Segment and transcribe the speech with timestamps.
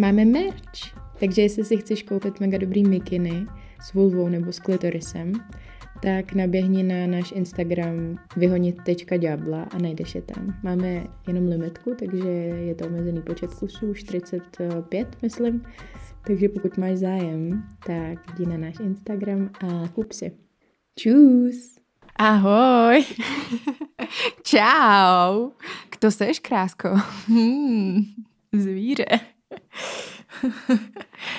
[0.00, 3.46] Máme merch, takže jestli si chceš koupit mega dobrý mikiny
[3.80, 5.32] s vulvou nebo s klitorisem,
[6.02, 10.54] tak naběhni na náš Instagram vyhonit.diabla a najdeš je tam.
[10.62, 15.62] Máme jenom limitku, takže je to omezený počet kusů, 45 myslím,
[16.26, 20.32] takže pokud máš zájem, tak jdi na náš Instagram a kup si.
[20.98, 21.78] Čus!
[22.16, 23.04] Ahoj!
[24.42, 25.50] Čau!
[25.90, 26.88] Kto seš, krásko?
[27.26, 28.02] Hmm,
[28.52, 29.37] zvíře.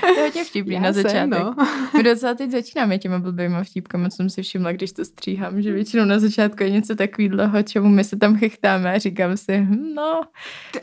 [0.02, 1.14] to je hodně vtipný Já na začátek.
[1.20, 1.56] Jsem, no.
[1.98, 5.74] My docela teď začínáme těma blbýma vtípkama, co jsem si všimla, když to stříhám, že
[5.74, 9.94] většinou na začátku je něco takového, čemu my se tam chechtáme a říkám si, hm,
[9.96, 10.22] no.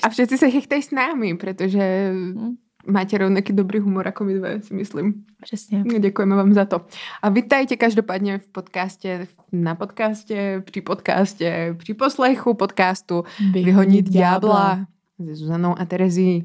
[0.03, 4.63] A všetci se chechtají s námi, protože hm máte rovnaký dobrý humor jako my dve,
[4.63, 5.25] si myslím.
[5.43, 5.85] Přesně.
[5.99, 6.81] Děkujeme vám za to.
[7.23, 14.87] A vítajte každopádně v podcastě, na podcastě, při podcastě, při poslechu podcastu Vyhonit ďábla
[15.17, 16.45] se Zuzanou a Terezí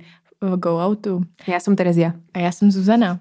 [0.56, 1.24] Go Outu.
[1.48, 2.14] Já jsem Terezia.
[2.34, 3.20] A já jsem Zuzana.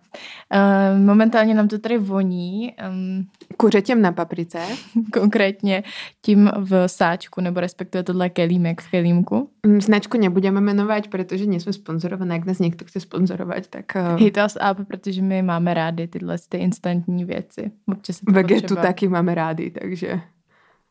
[0.54, 2.74] Uh, momentálně nám to tady voní.
[2.90, 4.58] Um, Kuřetěm na paprice.
[5.12, 5.82] Konkrétně
[6.22, 9.50] tím v sáčku, nebo respektive tohle kelímek v kelímku.
[9.66, 12.34] Mm, značku nebudeme jmenovat, protože nejsme sponzorované.
[12.34, 13.84] Jak nás někdo chce sponzorovat, tak...
[13.96, 14.20] Uh...
[14.20, 17.70] Hit us up, protože my máme rádi tyhle ty instantní věci.
[17.86, 18.82] Občas Vegetu potřeba.
[18.82, 20.20] taky máme rádi, takže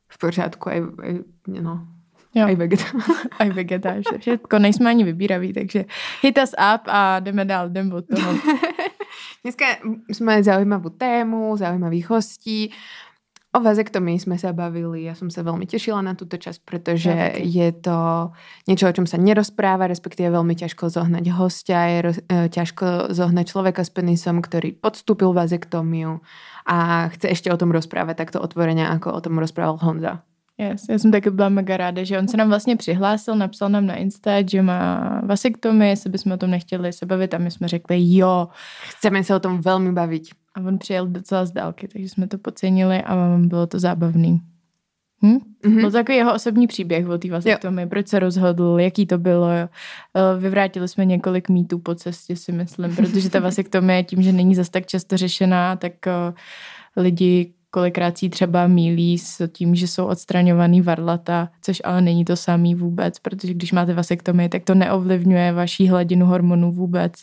[0.08, 0.70] v pořádku.
[0.70, 1.88] Aj, aj, no,
[2.36, 2.46] Jo.
[2.46, 2.84] Aj vegeta.
[3.40, 5.86] Aj vegeta, všechno nejsme ani vybíraví, takže
[6.22, 8.34] hit us up a jdeme dál, jdeme od toho.
[9.44, 9.66] Dneska
[10.10, 12.72] jsme zaujímavou tému, zaujímavých hostí.
[13.54, 17.72] O vazektomii jsme se bavili, já jsem se velmi těšila na tuto čas, protože je
[17.72, 18.32] to
[18.68, 23.48] něco, o čem se nerozpráva, respektive velmi těžko zohnať hostia, je roz, e, těžko zohnať
[23.48, 26.22] člověka s penisom, který podstúpil vazektomiu
[26.66, 30.22] a chce ještě o tom rozprávat takto otvoreně, jako o tom rozprával Honza.
[30.60, 33.86] Yes, já jsem taky byla mega ráda, že on se nám vlastně přihlásil, napsal nám
[33.86, 37.68] na Insta, že má vasektomy, jestli bychom o tom nechtěli se bavit a my jsme
[37.68, 38.48] řekli jo.
[38.90, 40.24] Chceme se o tom velmi bavit.
[40.56, 44.42] A on přijel docela z dálky, takže jsme to pocenili a bylo to zábavný.
[45.24, 45.38] Hm?
[45.64, 45.82] Mm-hmm.
[45.82, 49.52] Byl takový jeho osobní příběh o té vasektomii, proč se rozhodl, jaký to bylo.
[49.52, 49.70] Jo.
[50.16, 54.56] Eh, vyvrátili jsme několik mýtů po cestě, si myslím, protože ta vasektomie tím, že není
[54.56, 56.34] zas tak často řešená, tak eh,
[56.98, 62.36] lidi kolikrát si třeba mílí s tím, že jsou odstraňovaný varlata, což ale není to
[62.36, 67.14] samý vůbec, protože když máte vasektomii, tak to neovlivňuje vaší hladinu hormonů vůbec.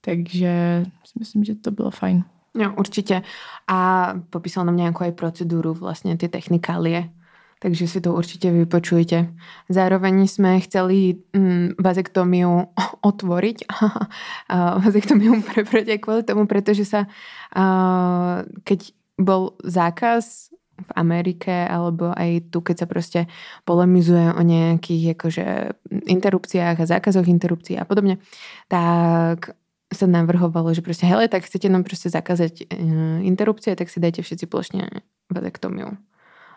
[0.00, 2.24] Takže si myslím, že to bylo fajn.
[2.58, 3.22] Jo, určitě.
[3.68, 7.10] A popísal nám nějakou proceduru, vlastně ty technikálie,
[7.58, 9.34] takže si to určitě vypočujte.
[9.68, 12.66] Zároveň jsme chceli mm, vazektomiu
[13.00, 13.64] otvoriť.
[14.84, 22.58] vazektomiu prebrať kvůli tomu, protože sa, uh, keď bol zákaz v Amerike alebo aj tu,
[22.58, 23.20] keď sa proste
[23.62, 25.46] polemizuje o nejakých akože
[26.10, 28.18] interrupciách a zákazoch interrupcií a podobne,
[28.66, 29.54] tak
[29.94, 34.26] sa navrhovalo, že proste, hele, tak chcete nám proste zakázať uh, interrupcie, tak si dajte
[34.26, 35.94] všetci plošne vazektomiu.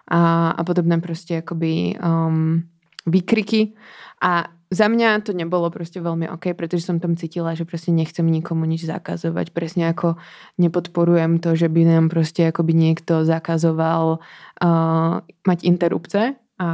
[0.09, 0.19] A,
[0.56, 2.66] a podobné proste akoby um,
[3.06, 3.78] výkriky.
[4.23, 8.28] A za mňa to nebolo proste veľmi OK, pretože som tam cítila, že proste nechcem
[8.28, 9.55] nikomu nič zakazovať.
[9.55, 10.19] Presne ako
[10.59, 16.69] nepodporujem to, že by nám proste akoby niekto zakazoval uh, mať interrupce a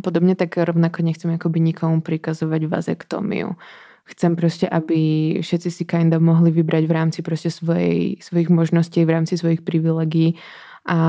[0.00, 3.58] podobne, tak rovnako nechcem akoby nikomu prikazovať vazektomiu.
[4.04, 5.00] Chcem proste, aby
[5.40, 10.36] všetci si kinda mohli vybrať v rámci proste svojej, svojich možností, v rámci svojich privilegií
[10.84, 11.00] a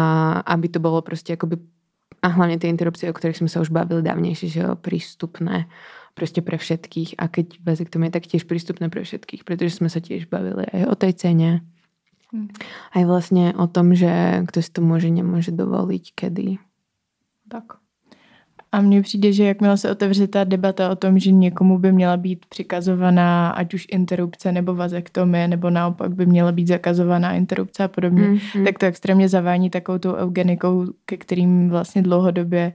[0.47, 1.59] aby to bolo proste akoby
[2.25, 5.69] a hlavne tie interrupcie, o ktorých sme sa už bavili dávnejšie, že jo, prístupné
[6.17, 7.21] proste pre všetkých.
[7.21, 10.95] A keď vazektomie, tak tiež prístupné pre všetkých, pretože sme sa tiež bavili aj o
[10.97, 11.49] tej cene.
[12.33, 12.49] Hmm.
[12.97, 16.57] Aj vlastne o tom, že kto si to môže, nemôže dovoliť, kedy.
[17.45, 17.84] Tak.
[18.75, 22.17] A mně přijde, že jakmile se otevře ta debata o tom, že někomu by měla
[22.17, 27.87] být přikazovaná ať už interrupce nebo vazektomie, nebo naopak by měla být zakazovaná interrupce a
[27.87, 28.65] podobně, mm, mm.
[28.65, 32.73] tak to extrémně zavání takovou tou eugenikou, ke kterým vlastně dlouhodobě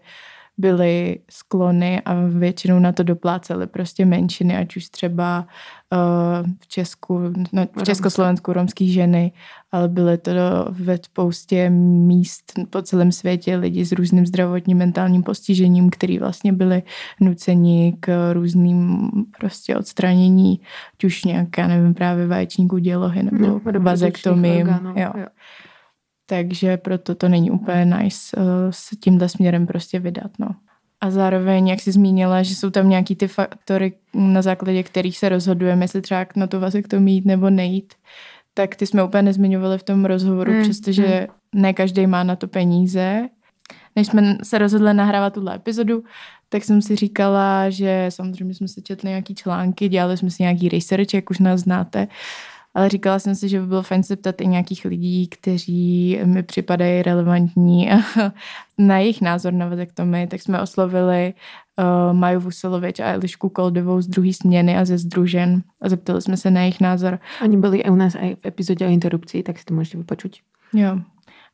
[0.59, 5.47] byly sklony a většinou na to doplácely prostě menšiny, ať už třeba
[5.93, 7.21] uh, v Česku,
[7.53, 9.33] no, v Československu romský ženy,
[9.73, 10.31] ale byly to
[10.71, 16.83] ve spoustě míst po celém světě lidi s různým zdravotním mentálním postižením, který vlastně byli
[17.21, 20.61] nuceni k různým prostě odstranění,
[20.95, 23.47] ať už nějaká, nevím, právě vaječníků dělohy nebo
[24.83, 24.93] no.
[24.97, 25.11] Jo.
[25.17, 25.27] jo.
[26.31, 30.31] Takže proto to není úplně nice uh, s tímhle směrem prostě vydat.
[30.39, 30.49] No.
[31.01, 35.29] A zároveň, jak jsi zmínila, že jsou tam nějaký ty faktory, na základě kterých se
[35.29, 37.95] rozhodujeme, jestli třeba na to to mít nebo nejít,
[38.55, 41.63] tak ty jsme úplně nezmiňovali v tom rozhovoru, mm, přestože mm.
[41.63, 43.29] ne každý má na to peníze.
[43.97, 46.05] Než jsme se rozhodli nahrávat tuhle epizodu,
[46.49, 50.69] tak jsem si říkala, že samozřejmě jsme se četli nějaký články, dělali jsme si nějaký
[50.69, 52.09] research, jak už nás znáte,
[52.75, 56.43] ale říkala jsem si, že by bylo fajn se ptat i nějakých lidí, kteří mi
[56.43, 57.91] připadají relevantní
[58.79, 61.35] na jejich názor na vazektomii, tak jsme oslovili
[61.79, 66.37] uh, Maju Vuselovič a Elišku Koldovou z druhé směny a ze Združen a zeptali jsme
[66.37, 67.19] se na jejich názor.
[67.45, 70.43] Oni byli u nás i v epizodě o interrupci, tak si to můžete vypočuť.
[70.75, 71.01] Jo,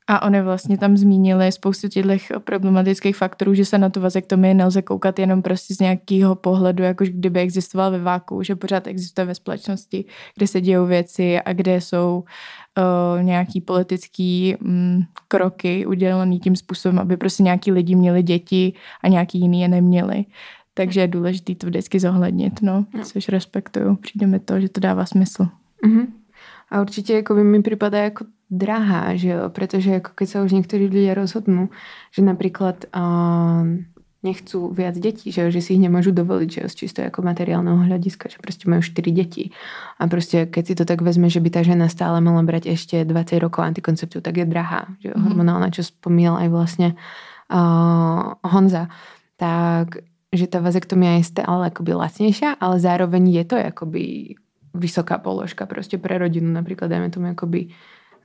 [0.08, 4.82] a oni vlastně tam zmínili spoustu těch problematických faktorů, že se na tu vazektomii nelze
[4.82, 9.34] koukat jenom prostě z nějakého pohledu, jako kdyby existoval ve váku, že pořád existuje ve
[9.34, 10.04] společnosti,
[10.36, 12.24] kde se dějou věci a kde jsou
[12.78, 18.72] uh, nějaký politický um, kroky udělaný tím způsobem, aby prostě nějaký lidi měli děti
[19.04, 20.24] a nějaký jiný je neměli.
[20.74, 23.04] Takže je důležité to vždycky zohlednit, no, no.
[23.04, 23.96] což respektuju.
[23.96, 25.46] Přijde mi to, že to dává smysl.
[25.86, 26.06] Mm-hmm.
[26.70, 29.50] A určitě jako by mi připadá jako drahá, že jo?
[29.50, 31.74] Pretože ako keď sa už niektorí ľudia rozhodnú,
[32.14, 33.66] že napríklad uh,
[34.22, 35.48] nechcú viac detí, že, jo?
[35.50, 36.66] že si ich nemôžu dovoliť, že jo?
[36.70, 39.54] z čisto ako materiálneho hľadiska, že proste majú 4 deti.
[39.98, 43.02] A proste keď si to tak vezme, že by tá žena stále mala brať ešte
[43.02, 45.16] 20 rokov antikoncepciu, tak je drahá, že jo?
[45.18, 45.22] Mm.
[45.30, 46.88] hormonálna, čo spomínal aj vlastne
[47.50, 48.90] uh, Honza.
[49.36, 50.02] Tak
[50.34, 54.36] že tá vazektomia je stále akoby lacnejšia, ale zároveň je to akoby
[54.76, 57.72] vysoká položka proste pre rodinu, napríklad dajme tomu akoby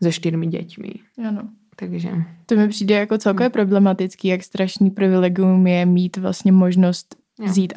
[0.03, 0.91] se čtyřmi děťmi.
[1.27, 1.49] Ano.
[1.75, 2.09] Takže...
[2.45, 3.51] To mi přijde jako celkově hmm.
[3.51, 7.15] problematický, jak strašný privilegium je mít vlastně možnost
[7.45, 7.73] vzít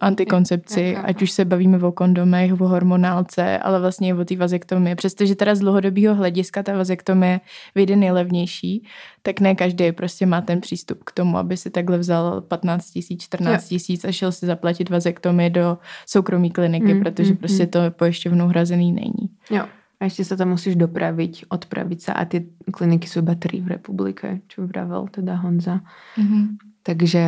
[0.00, 1.02] antikoncepci, jo, jo, jo.
[1.04, 4.94] ať už se bavíme o kondomech, o hormonálce, ale vlastně i o té vazektomii.
[4.94, 7.40] Přestože teda z dlouhodobého hlediska ta vazektomie
[7.74, 8.86] vyjde nejlevnější,
[9.22, 13.22] tak ne každý prostě má ten přístup k tomu, aby si takhle vzal 15 tisíc,
[13.22, 17.68] 14 tisíc a šel si zaplatit vazektomii do soukromé kliniky, mm, protože mm, prostě mm.
[17.68, 19.30] to pojišťovnou hrazený není.
[19.50, 19.64] Jo.
[20.02, 23.78] A ešte sa tam musíš dopraviť, odpraviť sa a tie kliniky sú iba tri v
[23.78, 25.86] republike, čo vravel teda Honza.
[26.18, 26.44] Mm-hmm.
[26.82, 27.22] Takže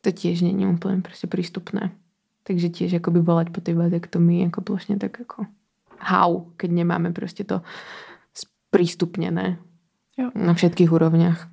[0.00, 1.92] to tiež není úplne proste prístupné.
[2.48, 5.44] Takže tiež akoby volať po tej vazektomii ako plošne tak ako
[6.00, 7.60] how, keď nemáme proste to
[8.32, 9.60] sprístupnené
[10.16, 10.32] jo.
[10.32, 11.46] na všetkých úrovniach.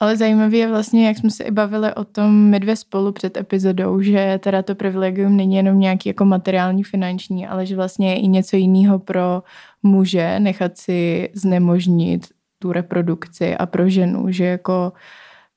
[0.00, 3.36] Ale zajímavé je vlastně, jak jsme se i bavili o tom my dvě spolu před
[3.36, 8.20] epizodou, že teda to privilegium není jenom nějaký jako materiální, finanční, ale že vlastně je
[8.20, 9.42] i něco jiného pro
[9.82, 12.26] muže nechat si znemožnit
[12.58, 14.92] tu reprodukci a pro ženu, že jako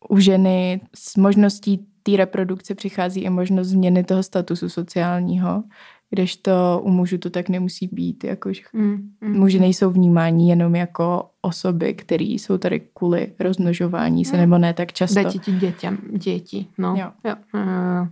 [0.09, 5.63] u ženy s možností té reprodukce přichází i možnost změny toho statusu sociálního,
[6.09, 9.39] kdežto u mužů to tak nemusí být, jakože mm, mm.
[9.39, 14.41] muži nejsou vnímáni jenom jako osoby, které jsou tady kvůli rozmnožování se, mm.
[14.41, 15.23] nebo ne tak často.
[15.23, 16.95] Dať ti dětem, děti, no.
[16.97, 17.11] Jo.
[17.25, 17.35] Jo.
[17.53, 18.07] Uh,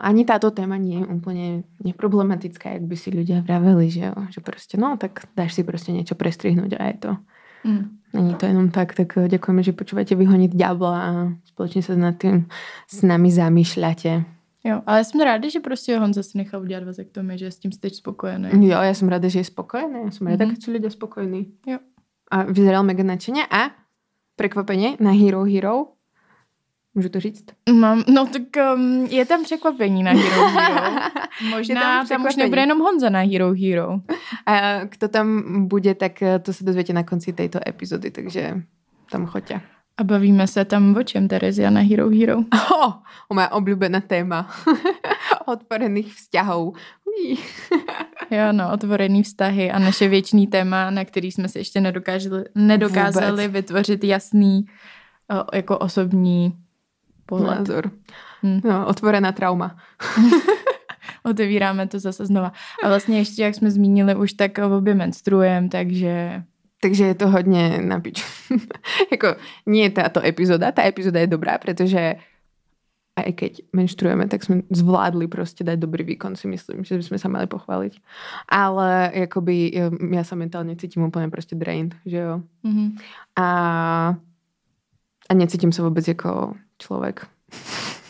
[0.00, 1.46] ani táto téma nie je úplne
[1.84, 4.14] neproblematická, jak by si ľudia vraveli, že jo?
[4.30, 7.16] že prostě no, tak dáš si prostě něco prestrihnúť a je to.
[7.64, 7.90] Mm.
[8.12, 11.12] Není to jenom tak, tak ďakujeme, že počúvate Vyhoniť ďábla a
[11.44, 12.48] společně se nad tým
[12.88, 14.39] s nami zamýšľate.
[14.64, 17.70] Jo, ale jsem ráda, že prostě Honza si nechal udělat vazektomii, že je s tím
[17.70, 18.68] teď spokojený.
[18.68, 20.00] Jo, já jsem ráda, že je spokojený.
[20.04, 20.64] Já jsem ráda, mm-hmm.
[20.64, 21.52] jsou lidé spokojní.
[21.66, 21.78] Jo.
[22.30, 23.70] A vyzeral mega nadšeně a
[24.36, 25.86] překvapení na Hero Hero.
[26.94, 27.44] Můžu to říct?
[27.72, 28.42] Mám, no tak
[28.74, 31.00] um, je tam překvapení na Hero Hero.
[31.50, 34.00] Možná tam, tam už nebude jenom Honza na Hero Hero.
[34.46, 38.62] A kdo tam bude, tak to se dozvětě na konci této epizody, takže
[39.10, 39.60] tam choďte.
[40.00, 42.38] A bavíme se tam o čem, Terezia, na Hero Hero?
[42.72, 42.92] Oh,
[43.28, 44.50] o moje oblíbené téma.
[45.46, 46.72] Otvorených vzťahů.
[48.30, 53.30] jo, no, otvorený vztahy a naše věčný téma, na který jsme si ještě nedokázali, nedokázali
[53.30, 53.52] Vůbec.
[53.52, 54.66] vytvořit jasný
[55.52, 56.52] jako osobní
[57.26, 57.58] pohled.
[57.58, 57.90] Názor.
[58.42, 58.60] Hmm.
[58.64, 59.76] No, otvorená trauma.
[61.22, 62.52] Otevíráme to zase znova.
[62.84, 66.42] A vlastně ještě, jak jsme zmínili už, tak obě menstruujeme, takže
[66.80, 68.24] takže je to hodně na piču.
[69.12, 72.16] jako nie táto epizoda, tá epizoda je dobrá, pretože
[73.20, 77.18] aj keď menštruujeme, tak sme zvládli proste dať dobrý výkon, si myslím, že by sme
[77.18, 78.00] sa mali pochváliť.
[78.48, 79.76] Ale jakoby
[80.14, 82.40] ja sa mentálne cítim úplne proste drained, že jo.
[82.64, 82.88] Mm-hmm.
[83.36, 83.48] A,
[85.28, 87.28] a necítím sa vôbec jako člověk.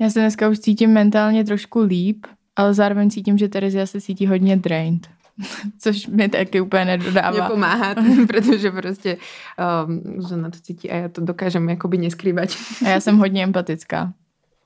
[0.00, 4.26] Já se dneska už cítím mentálně trošku líp, ale zároveň cítím, že Terezia se cítí
[4.26, 5.08] hodně drained.
[5.78, 7.42] Což mi taky úplně nedodává.
[7.42, 7.94] Nepomáhá,
[8.26, 9.16] protože prostě
[9.86, 12.48] um, žena to cítí a já to dokážem jakoby neskrývat.
[12.86, 14.12] A já jsem hodně empatická.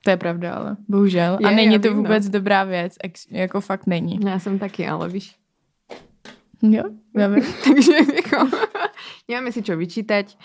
[0.05, 1.39] To je pravda, ale bohužel.
[1.41, 1.95] Je, a není to no.
[1.95, 2.31] vůbec no.
[2.31, 2.95] dobrá věc,
[3.31, 4.21] jako fakt není.
[4.27, 5.35] Já jsem taky, ale víš.
[6.63, 6.85] Jo,
[7.17, 7.45] já vím.
[7.65, 8.57] Takže jako,
[9.29, 10.37] nemáme si čo vyčítať.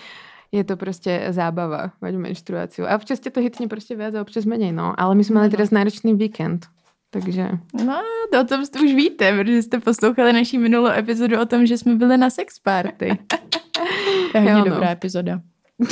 [0.51, 2.88] Je to prostě zábava mať menštruáciu.
[2.88, 4.93] A občas tě to hitne prostě viac a občas menej, no.
[4.98, 5.51] Ale my jsme mali no.
[5.51, 6.65] teraz náročný víkend.
[7.09, 7.49] Takže...
[7.85, 11.65] No, to o tom jste už víte, protože jste poslouchali naší minulou epizodu o tom,
[11.65, 13.17] že jsme byli na sex party.
[14.31, 14.65] to je hodně no.
[14.65, 15.41] dobrá epizoda.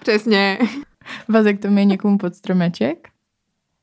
[0.00, 0.58] Přesně.
[1.28, 3.08] Vazektomie někomu pod stromeček?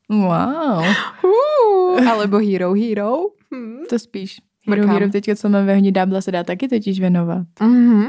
[0.10, 0.86] Wow.
[1.24, 3.17] Uh, alebo Hero Hero.
[3.51, 3.86] Hmm.
[3.89, 4.41] To spíš.
[4.67, 4.88] Hero.
[4.88, 7.48] Hero teďka, co máme ve hní dábla, se dá taky totiž věnovat.
[7.62, 8.08] Mhm.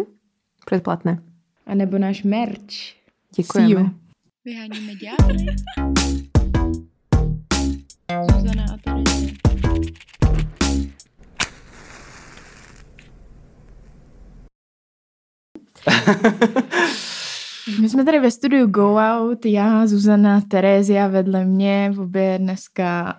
[0.66, 1.22] Předplatné.
[1.66, 2.74] A nebo náš merch.
[3.36, 3.90] Děkujeme.
[4.44, 5.46] Vyháníme ďábly.
[8.10, 9.00] Zuzana a.
[17.80, 23.16] My jsme tady ve studiu Go Out, já, Zuzana, Terézia vedle mě, v obě dneska.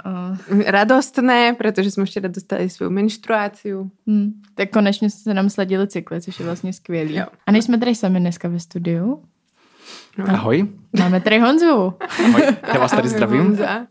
[0.51, 3.91] Uh, Radostné, protože jsme včera dostali svou menstruáciu.
[4.09, 7.15] hm, tak konečně se nám sladily cykly, což je vlastně skvělý.
[7.15, 7.25] Jo.
[7.45, 9.23] A nejsme tady sami dneska ve studiu.
[10.27, 10.67] Ahoj.
[10.99, 11.93] Máme tady Honzu.
[12.25, 12.41] Ahoj.
[12.73, 13.41] Já vás tady Ahoj, zdravím.
[13.41, 13.87] Honza.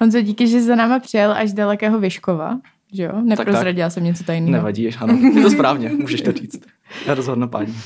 [0.00, 2.58] Honzo, díky, že jsi za náma přijel až z dalekého Vyškova.
[2.92, 3.12] Že jo?
[3.22, 4.52] Neprozradila jsem něco tajného.
[4.52, 5.18] Nevadí, ano.
[5.34, 6.60] Je to správně, můžeš to říct.
[7.06, 7.76] Já rozhodnu paní.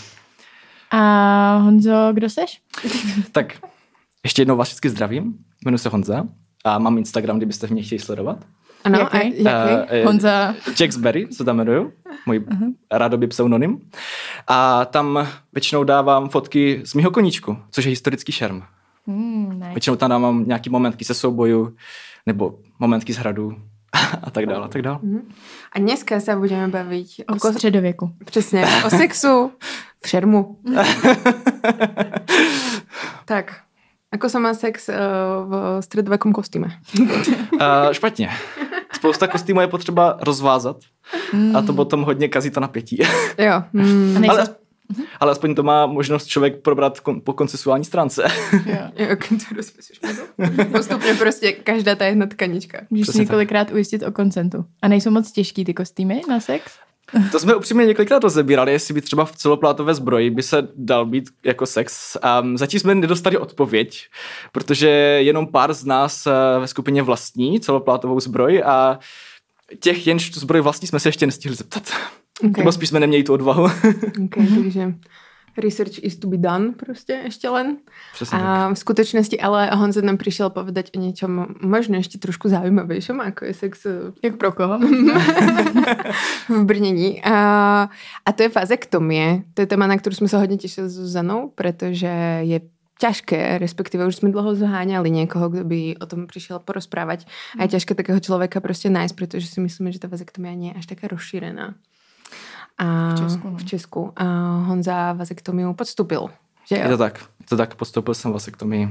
[0.91, 2.61] A Honzo, kdo seš?
[3.33, 3.55] Tak,
[4.25, 5.35] ještě jednou vás všichni zdravím.
[5.65, 6.25] Jmenuji se Honza
[6.65, 8.39] a mám Instagram, kdybyste mě chtěli sledovat.
[8.85, 9.17] Ano, Jaký?
[9.17, 9.89] a jaký?
[9.89, 10.55] Eh, Honza.
[10.81, 11.93] Jacksberry se tam jmenuju,
[12.27, 12.45] můj
[12.93, 13.81] rádoby pseudonym.
[14.47, 18.63] A tam většinou dávám fotky z mýho koníčku, což je historický šerm.
[19.07, 19.71] Hmm, nice.
[19.71, 21.75] Většinou tam dávám nějaký momentky se souboju,
[22.27, 23.57] nebo momentky z hradu
[24.23, 24.99] a tak dále, a tak dále.
[25.73, 28.11] A dneska se budeme bavit o, O ko- středověku.
[28.25, 29.51] přesně, o sexu
[30.05, 30.59] v šermu.
[33.25, 33.55] tak,
[34.13, 34.95] ako sa má sex uh,
[35.47, 36.69] v středověkém kostýme?
[36.99, 38.31] Uh, špatně.
[38.93, 40.77] Spousta kostýmů je potřeba rozvázat
[41.55, 42.99] a to potom hodně kazí to napětí.
[43.39, 43.63] Jo.
[43.73, 44.25] Mm.
[44.31, 44.35] A
[44.97, 45.03] nejsou...
[45.21, 48.25] ale, aspoň to má možnost člověk probrat kon, po koncesuální stránce.
[48.67, 48.77] jo.
[48.97, 49.17] Jo,
[49.49, 50.01] to rozpíšeš
[50.73, 52.79] Postupně prostě každá ta jedna tkanička.
[52.91, 53.29] Můžeš Přesně tak.
[53.29, 54.65] několikrát ujistit o koncentu.
[54.83, 56.73] A nejsou moc těžký ty kostýmy na sex?
[57.33, 61.31] To jsme upřímně několikrát rozebírali, jestli by třeba v celoplátové zbroji by se dal být
[61.45, 62.17] jako sex.
[62.23, 64.07] A zatím jsme nedostali odpověď,
[64.53, 64.89] protože
[65.21, 68.99] jenom pár z nás eh, ve skupině vlastní celoplátovou zbroj a
[69.81, 71.93] těch, jenž tu zbroj vlastní, jsme se ještě nestihli zeptat.
[72.45, 72.53] Okay.
[72.59, 73.65] Nebo spíš jsme neměli tu odvahu.
[74.25, 74.95] Okay, takže
[75.59, 77.77] research is to be done prostě ještě len.
[78.13, 78.47] Přesně tak.
[78.47, 83.45] A v skutečnosti ale Honza nám přišel povedať o něčem možno ještě trošku zaujímavějším, jako
[83.45, 83.91] je sex eh,
[84.25, 84.79] Jak pro koho?
[86.49, 87.23] v brnění.
[87.25, 87.89] A,
[88.27, 89.43] a to je vazektomie.
[89.55, 92.61] To je téma, na kterou jsme se hodně těšili s Zuzanou, protože je
[93.01, 97.27] ťažké, respektíve už jsme dlouho zháňali někoho, kdo by o tom přišel porozprávať.
[97.59, 100.79] A je těžké takého člověka prostě nájsť, protože si myslíme, že ta vazektomia nie je
[100.79, 101.75] až taká rozšírená.
[102.81, 103.57] A V Česku, no.
[103.57, 104.13] v Česku.
[104.17, 104.25] A
[104.67, 106.29] Honza vazektomiu podstupil.
[106.69, 106.83] Že jo?
[106.83, 107.19] Je to tak.
[107.41, 107.75] Je to tak.
[107.75, 108.89] Postoupil jsem vasektomii.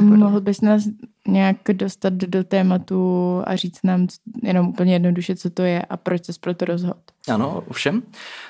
[0.00, 0.82] Mohl bys nás
[1.28, 4.06] nějak dostat do tématu a říct nám
[4.42, 7.00] jenom úplně jednoduše, co to je a proč se pro to rozhodl?
[7.34, 8.02] Ano, ovšem.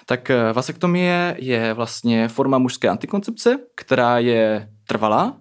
[0.07, 5.37] Tak eh, vasektomie je vlastně forma mužské antikoncepce, která je trvalá,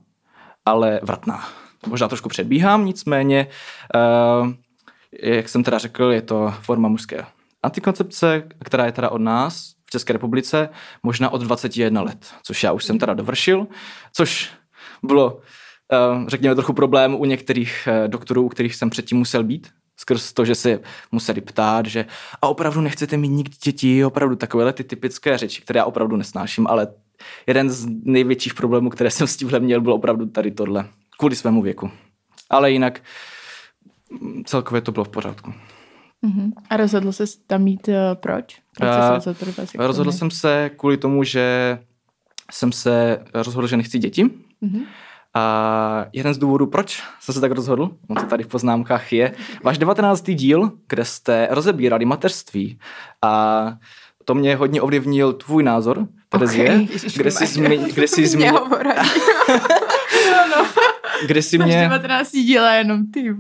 [0.66, 1.48] ale vratná.
[1.88, 3.48] Možná trošku předbíhám, nicméně,
[4.42, 4.50] uh,
[5.24, 7.26] jak jsem teda řekl, je to forma mužské
[7.64, 10.70] antikoncepce, která je teda od nás v České republice
[11.04, 13.68] možná od 21 let, což já už jsem teda dovršil,
[14.14, 14.50] což
[15.04, 15.42] bylo,
[15.94, 15.98] eh,
[16.28, 19.68] řekněme, trochu problém u některých eh, doktorů, u kterých jsem předtím musel být,
[20.00, 20.80] skrz to, že se
[21.12, 22.06] museli ptát, že
[22.42, 26.68] a opravdu nechcete mít nikdy děti, opravdu takovéhle ty typické řeči, které já opravdu nesnáším,
[26.68, 26.88] ale
[27.48, 30.88] jeden z největších problémů, které jsem s tímhle měl, byl opravdu tady tohle,
[31.18, 31.92] kvůli svému věku.
[32.50, 33.02] Ale jinak
[34.22, 35.54] mm, celkově to bylo v pořádku.
[36.28, 36.52] Uh-huh.
[36.70, 38.58] A rozhodl se tam mít uh, proč?
[38.78, 39.88] Proč jsi Eh, se rozhodl pro vasektomii?
[39.88, 41.80] Rozhodl jsem se kvůli tomu, že
[42.52, 44.30] jsem se rozhodl, že nechci děti.
[44.62, 44.82] Mhm.
[45.34, 49.34] A jeden z důvodů, proč jsem se tak rozhodl, on to tady v poznámkách je,
[49.64, 50.24] váš 19.
[50.32, 52.80] díl, kde jste rozebírali mateřství
[53.22, 53.74] a
[54.26, 58.52] to mě hodně ovlivnil tvůj názor, Terezie, Okej, kde jsi, zmi, kde jsi, zmi,
[61.28, 63.36] Jsi Máš mě, 19 díla jenom ty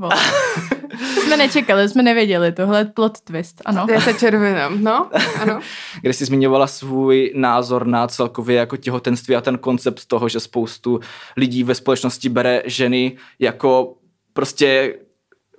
[1.23, 3.87] jsme nečekali, jsme nevěděli, tohle je plot twist, ano.
[3.93, 5.09] Já se červenám, no,
[5.41, 5.59] ano.
[6.01, 10.99] kde jsi zmiňovala svůj názor na celkově jako těhotenství a ten koncept toho, že spoustu
[11.37, 13.95] lidí ve společnosti bere ženy jako
[14.33, 14.95] prostě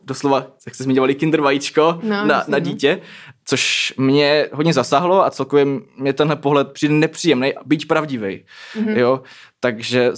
[0.03, 2.59] doslova, jak jste zmiňovali, kinder vajíčko No, na, na no.
[2.59, 3.01] dítě,
[3.45, 8.45] což mě hodně zasáhlo a celkově mě tenhle pohled přijde nepříjemný, byť pravdivý.
[8.75, 8.97] Mm-hmm.
[8.97, 9.23] Jo?
[9.61, 10.11] Takže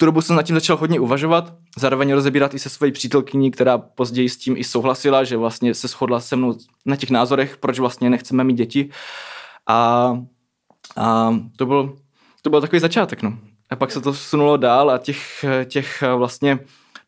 [0.00, 3.78] tu dobu jsem nad tím začal hodně uvažovat, zároveň rozebírat i se svojí přítelkyní, která
[3.78, 6.54] později s tím i souhlasila, že vlastně se shodla se mnou
[6.86, 8.90] na těch názorech, proč vlastně nechceme mít děti.
[9.66, 10.18] A,
[10.96, 11.96] a to, byl,
[12.42, 13.22] to byl takový začátek.
[13.22, 13.38] No.
[13.70, 16.58] A pak se to sunulo dál a těch, těch vlastně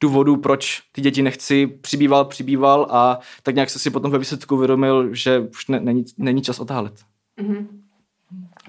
[0.01, 4.55] důvodů, proč ty děti nechci, přibýval, přibýval a tak nějak se si potom ve výsledku
[4.55, 6.95] uvědomil, že už ne, není, není čas otálet.
[7.41, 7.83] Mhm.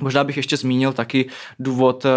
[0.01, 2.12] Možná bych ještě zmínil taky důvod uh,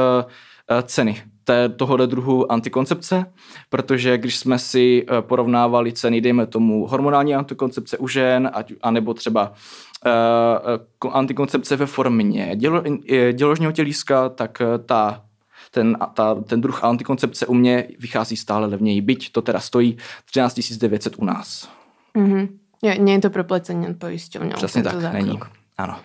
[0.70, 3.26] uh, ceny té, tohohle druhu antikoncepce,
[3.68, 9.14] protože když jsme si eh, porovnávali ceny, dejme tomu hormonální antikoncepce u žen, ať, anebo
[9.14, 9.52] třeba
[11.02, 12.82] uh, antikoncepce ve formě dělo,
[13.32, 15.22] děložního tělíska, tak ta
[15.70, 20.60] ten, ta, ten druh antikoncepce u mě vychází stále levněji, byť to teda stojí 13
[20.76, 21.68] 900 u nás.
[22.16, 22.48] Mm-hmm.
[22.82, 24.56] Je, nie je to proplecenie poisťovňou.
[24.56, 25.12] Přesně tak, zákrok.
[25.12, 25.38] není.
[25.78, 25.96] Ano.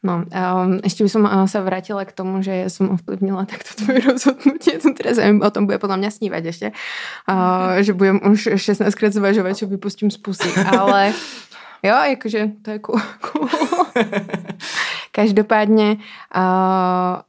[0.00, 4.00] No, um, ešte by som uh, sa vrátila k tomu, že som ovplyvnila takto tvoje
[4.08, 4.80] rozhodnutie.
[4.80, 6.66] To teraz o tom bude podľa mňa snívať ešte.
[7.28, 10.48] Uh, že budem už 16 krát zvažovať, čo vypustím z pusy.
[10.56, 11.12] Ale
[11.86, 13.00] jo, jakože to je cool.
[13.20, 13.44] cool.
[15.12, 16.00] Každopádne,
[16.32, 17.20] uh,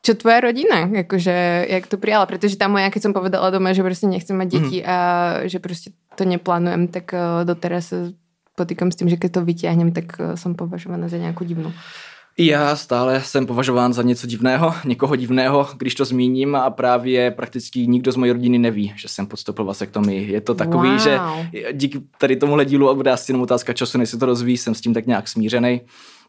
[0.00, 2.24] čo tvoja rodina, jakože, jak to prijala?
[2.24, 4.88] Protože ta moja, keď som povedala doma, že prostě nechcem mať deti mm.
[4.88, 4.96] a
[5.44, 7.92] že prostě to neplánujem, tak uh, doteraz
[8.56, 11.72] potýkam s tím, že když to vyťahnem, tak eh, jsem považovaná za nějakou divnou.
[12.38, 17.86] Já stále jsem považován za něco divného, někoho divného, když to zmíním a právě prakticky
[17.86, 20.32] nikdo z mojej rodiny neví, že jsem podstoupil vasektomii.
[20.32, 20.98] Je to takový, wow.
[20.98, 21.18] že
[21.72, 24.74] díky tady tomuhle dílu a bude asi jenom otázka času, než se to rozvíjí, jsem
[24.74, 25.80] s tím tak nějak smířený,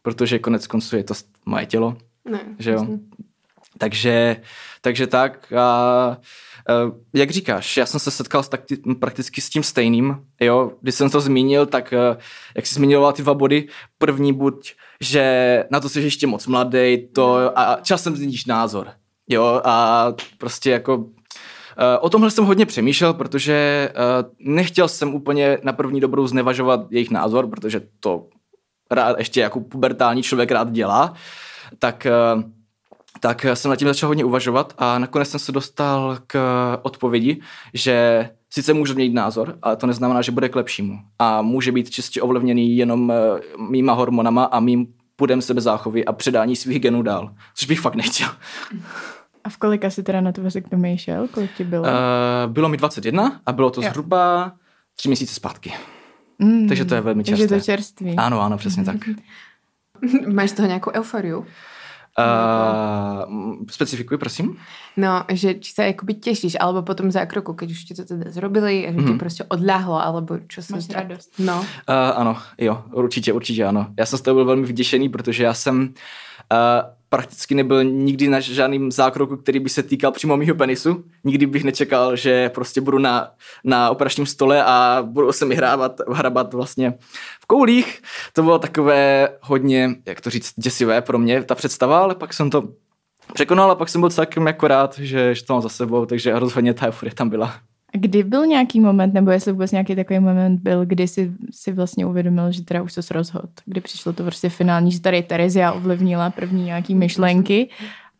[0.02, 1.14] protože konec konců je to
[1.46, 1.96] moje tělo.
[2.30, 2.86] Ne, že jo?
[3.78, 4.36] Takže,
[4.80, 6.16] takže tak a
[7.14, 11.10] jak říkáš, já jsem se setkal s takti, prakticky s tím stejným, jo, když jsem
[11.10, 12.16] to zmínil, tak uh,
[12.56, 13.68] jak jsi zmiňoval ty dva body,
[13.98, 18.88] první buď, že na to jsi ještě moc mladý, to a časem změníš názor,
[19.28, 20.06] jo, a
[20.38, 21.04] prostě jako uh,
[22.00, 27.10] O tomhle jsem hodně přemýšlel, protože uh, nechtěl jsem úplně na první dobrou znevažovat jejich
[27.10, 28.26] názor, protože to
[28.90, 31.14] rád ještě jako pubertální člověk rád dělá,
[31.78, 32.06] tak
[33.20, 36.38] tak jsem nad tím začal hodně uvažovat a nakonec jsem se dostal k
[36.82, 37.40] odpovědi,
[37.74, 40.98] že sice můžu změnit názor, ale to neznamená, že bude k lepšímu.
[41.18, 43.14] A může být čistě ovlivněný jenom eh,
[43.70, 48.28] mýma hormonama a mým půdem sebezáchovy a předání svých genů dál, což bych fakt nechtěl.
[49.44, 51.28] A v kolika jsi teda na to vasektomii šel?
[51.28, 51.82] Kolik ti bylo?
[51.82, 51.88] Uh,
[52.46, 53.88] bylo mi 21 a bylo to jo.
[53.90, 54.52] zhruba
[54.96, 55.72] tři měsíce zpátky.
[56.38, 57.48] Mm, takže to je velmi čerstvé.
[57.48, 58.16] Takže to čerství.
[58.16, 58.96] Ano, ano, přesně tak.
[60.34, 61.46] Máš z toho nějakou euforiu?
[62.16, 64.56] Uh, specifikuj, prosím.
[64.96, 68.32] No, že či sa akoby tešíš, alebo po tom zákroku, keď už ti to teda
[68.32, 69.04] zrobili a že mm.
[69.04, 69.18] ti mhm.
[69.18, 70.80] prostě odľahlo, alebo čo sa...
[70.80, 71.36] Máš radost.
[71.38, 71.60] No.
[71.60, 73.86] Uh, ano, jo, určitě, určitě ano.
[73.98, 78.40] Já jsem z toho byl velmi vyděšený, protože já jsem uh, prakticky nebyl nikdy na
[78.40, 81.04] žádným zákroku, který by se týkal přímo mýho penisu.
[81.24, 83.30] Nikdy bych nečekal, že prostě budu na,
[83.64, 86.94] na operačním stole a budu se mi hrávat, hrabat vlastně
[87.40, 88.02] v koulích.
[88.32, 92.50] To bylo takové hodně, jak to říct, děsivé pro mě, ta představa, ale pak jsem
[92.50, 92.68] to
[93.34, 96.38] překonal a pak jsem byl celkem jako rád, že, že to mám za sebou, takže
[96.38, 97.60] rozhodně ta euforie tam byla.
[97.96, 102.06] Kdy byl nějaký moment, nebo jestli vůbec nějaký takový moment byl, kdy si, si vlastně
[102.06, 106.30] uvědomil, že teda už se rozhod, kdy přišlo to prostě finální, že tady Terezia ovlivnila
[106.30, 107.70] první nějaký myšlenky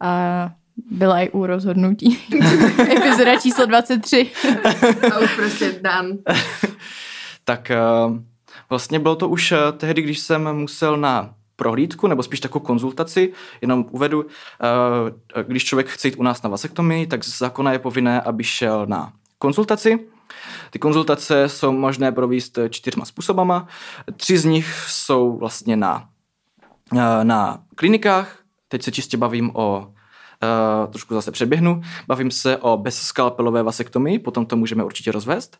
[0.00, 0.50] a
[0.90, 2.18] byla i u rozhodnutí.
[2.96, 4.30] Epizoda číslo 23.
[5.14, 6.06] a už prostě dan.
[7.44, 7.78] tak eh,
[8.70, 13.32] vlastně bylo to už eh, tehdy, když jsem musel na prohlídku, nebo spíš takovou konzultaci,
[13.60, 14.26] jenom uvedu,
[15.36, 18.44] eh, když člověk chce jít u nás na vasektomii, tak z zákona je povinné, aby
[18.44, 19.98] šel na konzultaci.
[20.70, 23.66] Ty konzultace jsou možné provést čtyřma způsobama.
[24.16, 26.08] Tři z nich jsou vlastně na,
[26.92, 28.38] eh, na klinikách.
[28.68, 29.92] Teď se čistě bavím o
[30.42, 31.82] Uh, trošku zase přeběhnu.
[32.06, 35.58] Bavím se o bezskalpelové vasektomii, potom to můžeme určitě rozvést.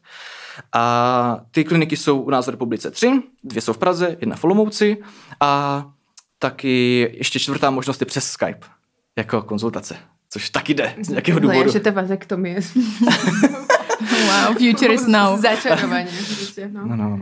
[0.72, 4.44] A ty kliniky jsou u nás v republice tři, dvě jsou v Praze, jedna v
[4.44, 4.96] Olomouci
[5.40, 5.84] a
[6.38, 8.66] taky ještě čtvrtá možnost je přes Skype
[9.16, 9.96] jako konzultace,
[10.37, 11.64] což taky jde z nějakého důvodu.
[11.64, 12.61] No, že to vazektomie.
[14.11, 15.40] wow, future is now.
[15.40, 16.09] Začarovaně.
[16.72, 16.87] no.
[16.87, 17.20] no, no.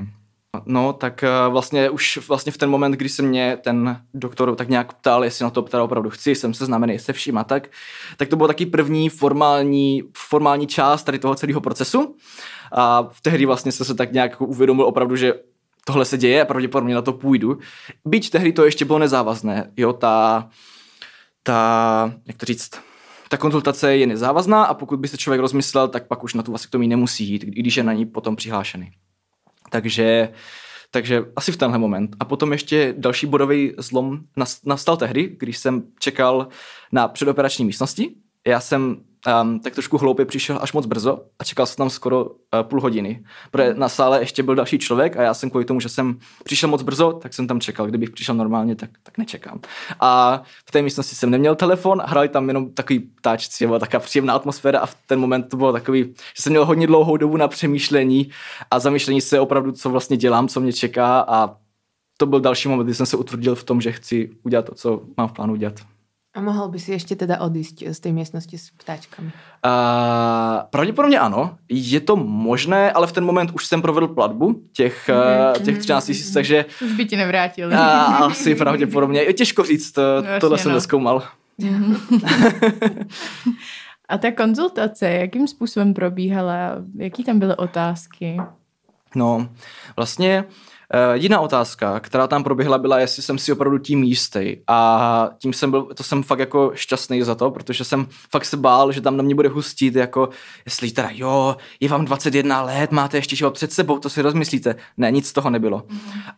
[0.67, 4.69] No, tak eh, vlastně už vlastně v ten moment, kdy se mě ten doktor tak
[4.69, 7.69] nějak ptal, jestli na to teda opravdu chci, jsem se znamený se vším a tak,
[8.17, 12.17] tak to byl taky první formální, formální část tady toho celého procesu.
[12.73, 15.35] A v tehdy vlastně jsem se tak nějak uvědomil opravdu, že
[15.85, 17.59] tohle se děje a pravděpodobně na to půjdu.
[18.05, 20.49] Byť tehdy to ještě bylo nezávazné, jo, ta,
[21.43, 22.71] ta, jak to říct,
[23.35, 26.53] ta konzultace je nezávazná a pokud by se člověk rozmyslel, tak pak už na tu
[26.53, 28.91] vasektomii nemusí jít, i když je na ní potom přihlášený.
[29.71, 30.29] Takže,
[30.91, 32.17] takže asi v tenhle moment.
[32.21, 34.21] A potom ještě další bodový zlom
[34.67, 36.49] nastal tehdy, když jsem čekal
[36.93, 38.11] na předoperační místnosti.
[38.47, 38.97] Já jsem
[39.43, 42.81] um, tak trošku hloupě přišel až moc brzo a čekal jsem tam skoro uh, půl
[42.81, 43.25] hodiny.
[43.51, 46.69] Protože na sále ještě byl další člověk a já jsem kvůli tomu, že jsem přišel
[46.69, 47.87] moc brzo, tak jsem tam čekal.
[47.87, 49.61] Kdybych přišel normálně, tak, tak nečekám.
[50.01, 54.35] A v té místnosti jsem neměl telefon, hrali tam jenom takový ptáčci, byla taková příjemná
[54.35, 56.03] atmosféra a v ten moment to bylo takový,
[56.37, 58.31] že jsem měl hodně dlouhou dobu na přemýšlení
[58.71, 61.57] a zamýšlení se opravdu, co vlastně dělám, co mě čeká a
[62.17, 65.03] to byl další moment, kdy jsem se utvrdil v tom, že chci udělat to, co
[65.17, 65.94] mám v plánu udělat.
[66.35, 69.29] A mohl by si ještě teda odísť z té místnosti s ptáčkami?
[69.29, 69.33] Uh,
[70.71, 75.11] pravděpodobně ano, je to možné, ale v ten moment už jsem provedl platbu těch,
[75.57, 76.65] uh, těch 13 tisíc, takže...
[76.85, 77.75] Už by ti nevrátili.
[77.75, 77.81] Uh,
[78.23, 79.21] asi pravděpodobně.
[79.23, 80.77] Je těžko říct, to, No, tohle jasně, jsem no.
[80.77, 81.23] neskoumal.
[84.09, 86.77] A ta konzultace, jakým způsobem probíhala?
[86.97, 88.37] Jaký tam byly otázky?
[89.15, 89.49] No,
[89.97, 90.45] vlastně
[90.95, 94.57] uh, jediná otázka, která tam proběhla, byla, jestli jsem si opravdu tím jistý.
[94.67, 98.57] A tím jsem byl, to jsem fakt jako šťastný za to, protože jsem fakt se
[98.57, 100.29] bál, že tam na mě bude hustit, jako
[100.65, 104.77] jestli teda jo, je vám 21 let, máte ještě život před sebou, to si rozmyslíte.
[104.97, 105.83] Ne, nic z toho nebylo.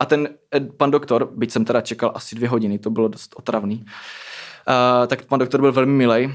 [0.01, 3.35] A ten eh, pan doktor, byť jsem teda čekal asi dvě hodiny, to bylo dost
[3.37, 6.35] otravný, uh, tak pan doktor byl velmi milej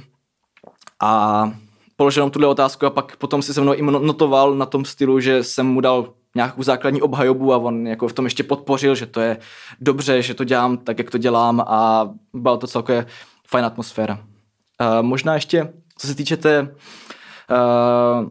[1.00, 1.52] a
[1.96, 5.20] položil nám tuhle otázku a pak potom si se mnou i notoval na tom stylu,
[5.20, 9.06] že jsem mu dal nějakou základní obhajobu a on jako v tom ještě podpořil, že
[9.06, 9.38] to je
[9.82, 13.06] dobře, že to dělám tak, jak to dělám a byla to celkově
[13.48, 14.14] fajn atmosféra.
[14.14, 18.30] Uh, možná ještě, co se týče té, uh,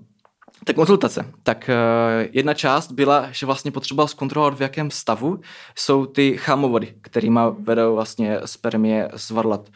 [0.64, 5.40] té konzultace, tak uh, jedna část byla, že vlastně potřeboval zkontrolovat, v jakém stavu
[5.76, 9.68] jsou ty chámovody, kterými vedou vlastně spermie z varlat.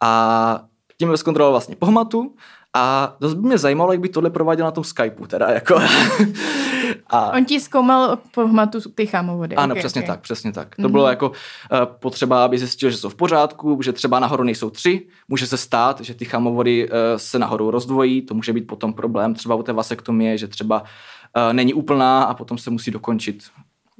[0.00, 0.64] A
[0.98, 2.34] tím zkontroloval vlastně pohmatu
[2.74, 5.80] a dost by mě zajímalo, jak by tohle prováděl na tom Skypeu, teda jako.
[7.06, 9.56] a, On ti zkoumal po hmatu ty chámovody.
[9.56, 10.06] ano, Ok, přesně ok.
[10.06, 10.76] tak, přesně tak.
[10.76, 10.92] To Mhm.
[10.92, 11.34] bylo jako uh,
[11.98, 16.00] potřeba, aby zjistil, že jsou v pořádku, že třeba nahoru nejsou tři, může se stát,
[16.00, 19.72] že ty chamovody uh, se nahoru rozdvojí, to může být potom problém třeba u té
[19.72, 23.42] vasektomie, že třeba uh, není úplná a potom se musí dokončit.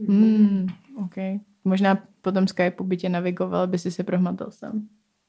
[0.09, 0.67] Hmm,
[1.05, 1.15] ok.
[1.65, 4.83] Možná po tom Skypeu by tě navigoval, by si se prohmatal sám.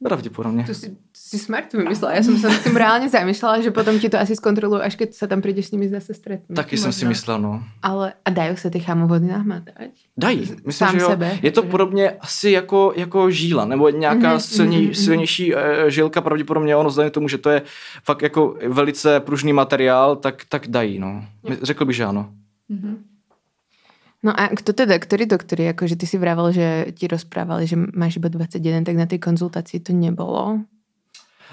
[0.03, 0.63] Pravděpodobně.
[0.63, 2.13] To si, to si smart vymyslela.
[2.13, 5.15] Já jsem se nad tím reálně zamýšlela, že potom ti to asi zkontrolují, až když
[5.15, 6.55] se tam přijdeš s nimi zase stretnout.
[6.55, 7.09] Taky jsem si možná.
[7.09, 7.63] myslel, no.
[7.81, 9.89] Ale a dají se ty chamovody nahmatať?
[10.17, 11.09] Dají, myslím, Sám že jo.
[11.09, 11.39] sebe.
[11.41, 14.93] Je to podobně asi jako, jako žíla, nebo nějaká Mhm, silní, mhm, mhm.
[14.93, 17.61] silnější uh, žilka, pravděpodobně ono vzhledem k tomu, že to je
[18.03, 21.25] fakt jako velice pružný materiál, tak, tak dají, no.
[21.61, 22.29] Řekl bych, že ano.
[22.69, 22.97] Mhm.
[24.23, 28.19] No a kto teda, ktorí doktori, akože ty si vravel, že ti rozprávali, že máš
[28.19, 30.59] iba 21, tak na tej konzultácii to nebolo?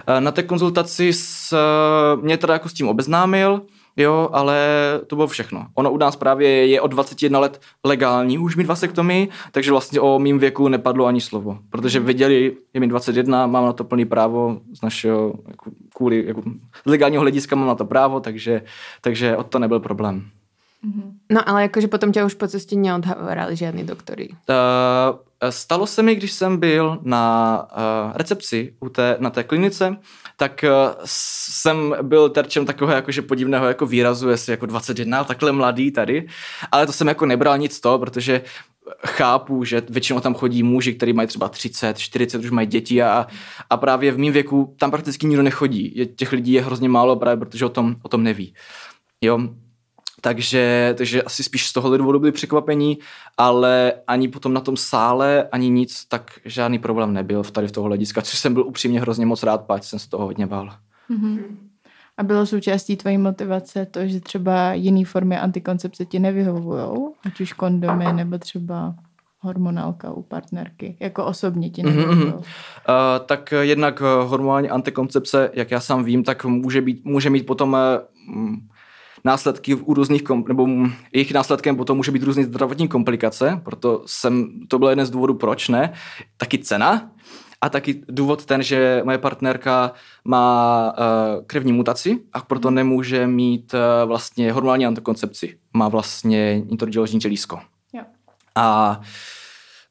[0.07, 3.63] Eh, Na té konzultaci s, eh, mě teda jako s tím obeznámil,
[3.97, 4.59] jo, ale
[5.07, 5.67] to bylo všechno.
[5.75, 10.19] Ono u nás právě je od 21 let legální už mít vasektomii, takže vlastně o
[10.19, 14.61] mým věku nepadlo ani slovo, protože věděli, je mi 21, mám na to plný právo
[14.73, 16.43] z našeho, jako, kvůli, jako,
[16.87, 18.63] z legálního hlediska mám na to právo, takže,
[19.01, 20.31] takže od to nebyl problém.
[21.33, 24.31] No ale akože potom ťa už po ceste neodhovorali žiadni doktori.
[24.47, 25.19] Uh,
[25.51, 27.25] stalo se mi, když jsem byl na
[27.73, 29.97] uh, recepci u té, na té klinice,
[30.37, 35.91] tak uh, jsem byl terčem takového jakože podivného jako výrazu, jestli jako 21, takhle mladý
[35.91, 36.27] tady,
[36.73, 38.43] ale to jsem jako nebral nic z toho, protože
[39.07, 43.27] chápu, že většinou tam chodí muži, kteří mají třeba 30, 40, už mají děti a,
[43.71, 45.93] a právě v mém věku tam prakticky nikdo nechodí.
[45.95, 48.55] Je, těch lidí je hrozně málo právě, protože o tom, o tom neví.
[49.21, 49.39] Jo,
[50.27, 52.99] takže, takže asi spíš z tohohle důvodu byli překvapení,
[53.39, 57.73] ale ani potom na tom sále, ani nic, tak žádný problém nebyl v tady v
[57.73, 60.71] toho hlediska, což jsem byl upřímně hrozně moc rád, páč jsem se toho hodně bál.
[61.09, 61.39] Mhm.
[62.17, 67.53] A bylo součástí tvojí motivace to, že třeba jiné formy antikoncepce ti nevyhovují, ať už
[67.53, 68.95] kondomy nebo třeba
[69.41, 72.27] hormonálka u partnerky, jako osobně ti Mhm, nevyhovují.
[72.27, 72.35] mhm.
[72.37, 72.43] Uh,
[73.27, 77.77] tak jednak eh, hormonální antikoncepce, jak já sám vím, tak může, být, může mít potom
[78.29, 78.57] mm,
[79.25, 80.69] následky u různých, kom, nebo
[81.13, 85.35] jejich následkem potom může být různé zdravotní komplikace, proto jsem, to byl jeden z důvodů,
[85.35, 85.93] proč ne.
[86.37, 87.11] Taky cena
[87.61, 89.93] a taky důvod ten, že moje partnerka
[90.25, 95.59] má uh, krevní mutaci a proto nemůže mít uh, vlastně hormonální antikoncepci.
[95.73, 97.61] Má vlastně introděložní tělísko.
[97.93, 98.03] Jo.
[98.55, 99.01] A,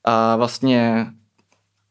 [0.04, 1.08] a vlastně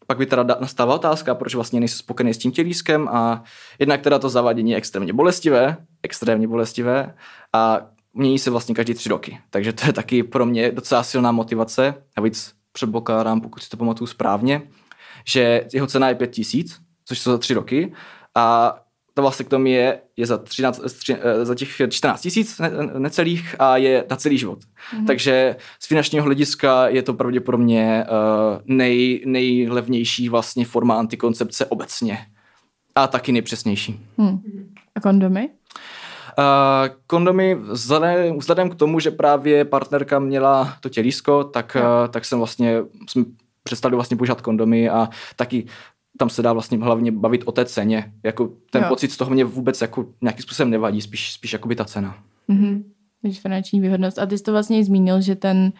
[0.06, 3.42] pak by teda da- nastala otázka, proč vlastně nejsi spokojený s tím tělískem a
[3.78, 7.14] jednak teda to zavádění je extrémně bolestivé, extrémně bolestivé
[7.52, 9.38] a mění se vlastně každý tři roky.
[9.50, 11.94] Takže to je taky pro mě docela silná motivace.
[12.16, 14.62] Navíc předpokládám, pokud si to pamatuju správně,
[15.24, 17.92] že jeho cena je 5 tisíc, což jsou za tři roky
[18.34, 18.76] a
[19.14, 24.04] ta vasektomie je za, 13, stři- eh, za těch 14 tisíc ne, necelých a je
[24.10, 24.58] na celý život.
[24.58, 25.06] Mm-hmm.
[25.06, 32.18] Takže z finančního hlediska je to pravděpodobně uh, nej, nejlevnější vlastně forma antikoncepce obecně.
[32.94, 34.00] A taky nejpřesnější.
[34.20, 34.38] Hm.
[34.94, 35.50] A kondomy?
[36.38, 42.24] Uh, kondomy, vzhledem, vzhledem k tomu, že právě partnerka měla to tělísko, tak, uh, tak
[42.24, 42.76] jsem vlastně,
[43.08, 43.24] jsme
[43.62, 45.66] přestali vlastně používat kondomy a taky
[46.18, 48.12] tam se dá vlastně hlavně bavit o té ceně.
[48.22, 48.88] Jako ten Jo.
[48.88, 52.14] pocit z toho mě vůbec jako nějakým způsobem nevadí, spíš, spíš jakoby ta cena.
[52.48, 52.84] Mhm.
[53.22, 54.18] Takže finanční výhodnost.
[54.18, 55.72] A ty jsi to vlastně i zmínil, že, ten,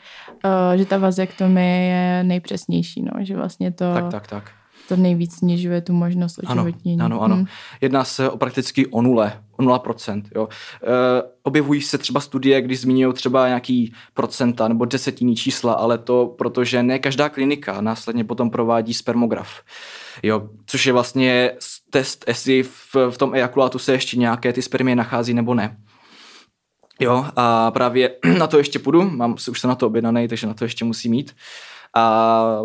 [0.45, 3.11] uh, že ta vazektomie je nejpřesnější, no?
[3.25, 4.51] že vlastně to Tak, tak, tak.
[4.89, 7.01] to nejvíc snižuje tu možnost Ano, otěhotnění.
[7.01, 7.37] ano, ano.
[7.37, 7.47] Hm.
[7.81, 10.23] Jedná se o prakticky o nule, 0%.
[10.35, 10.49] Jo.
[10.83, 16.35] E, objevují se třeba studie, kdy zmiňují třeba nějaký procenta nebo desetinní čísla, ale to
[16.39, 19.63] protože ne každá klinika následně potom provádí spermograf.
[20.23, 21.53] Jo, což je vlastně
[21.91, 25.77] test, jestli v, v tom ejakulátu se ještě nějaké ty spermie nachází nebo ne.
[27.01, 30.55] Jo, a právě na to ještě půjdu, mám už jsem na to objednaný, takže na
[30.55, 31.37] to ještě musím mít.
[31.97, 32.61] A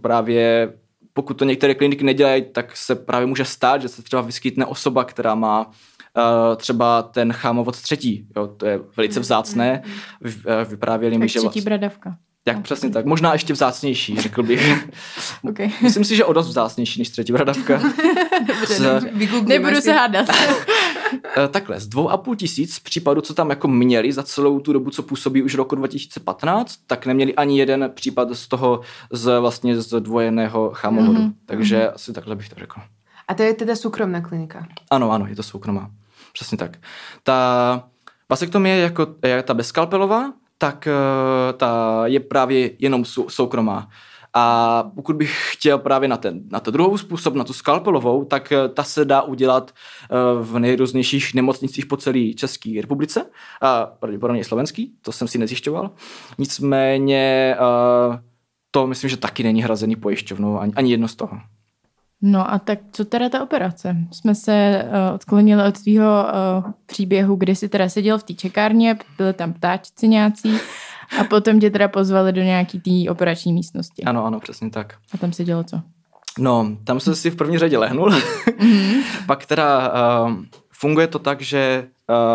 [0.00, 0.72] právě
[1.12, 5.04] pokud to některé kliniky nedělají, tak se právě může stát, že se třeba vyskytne osoba,
[5.04, 5.70] která má
[6.18, 8.26] uh, třeba ten chámovod třetí.
[8.36, 9.82] Jo, to je velice vzácné.
[10.20, 12.16] Vy, uh, vyprávěli mi, Tak že třetí bradavka.
[12.48, 13.06] jak přesně tak.
[13.06, 14.88] Možná ještě vzácnější, řekl bych.
[15.42, 15.70] Okay.
[15.82, 17.80] Myslím si, že o dost vzácnější než třetí bradavka.
[18.66, 19.00] Z,
[19.46, 20.26] Nebudu se hádat.
[21.36, 24.72] Eh, Takhle, z dvou a půl tisíc případů, co tam jako měli za celou tu
[24.72, 28.80] dobu, co působí už roku 2015, tak neměli ani jeden případ z toho
[29.12, 31.12] z vlastně z dvojeného chamovodu.
[31.12, 31.34] Mhm, Mm-hmm.
[31.46, 32.80] Takže asi takhle bych to řekl.
[33.28, 34.66] A to je teda soukromná klinika.
[34.90, 35.90] Ano, ano, je to soukromá.
[36.32, 36.76] Přesně tak.
[37.22, 37.88] Ta
[38.30, 43.88] vasektomie jako je ta bezkalpelová, tak eh, ta je právě jenom sou, soukromá.
[44.34, 48.52] A pokud bych chtěl právě na, ten, na to druhou způsob, na tu skalpelovou, tak
[48.52, 53.26] eh, ta se dá udělat eh, v nejrůznějších nemocnicích po celé České republice
[53.62, 55.90] a pravděpodobně slovenský, to jsem si nezjišťoval.
[56.38, 57.56] Nicméně
[58.70, 61.40] to myslím, že taky není hrazený pojišťovnou, ani, ani jedno z toho.
[62.22, 63.96] No a tak co teda ta operace?
[64.12, 66.24] Jsme se uh, odklonili od tvýho
[66.64, 70.54] uh, příběhu, kdy jsi teda seděl v té čekárně, byli tam ptáčci nějací
[71.20, 74.04] a potom tě teda pozvali do nějaký té operační místnosti.
[74.04, 74.94] Ano, ano, přesně tak.
[75.14, 75.80] A tam se dělo co?
[76.38, 78.14] No, tam jsem si v první řadě lehnul.
[79.26, 79.92] Pak teda
[80.24, 80.32] uh,
[80.72, 81.86] funguje to tak, že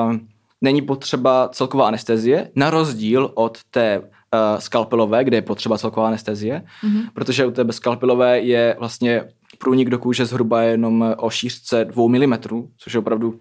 [0.06, 0.16] uh,
[0.62, 4.06] není potřeba celková anestezie, na rozdíl od té uh,
[4.60, 7.02] skalpelové, kde je potřeba celková anestezie, Mhm.
[7.14, 9.24] protože u té bezskalpelové je vlastně
[9.64, 12.34] průnik do kůže zhruba jenom o šířce 2 mm,
[12.78, 13.40] což je opravdu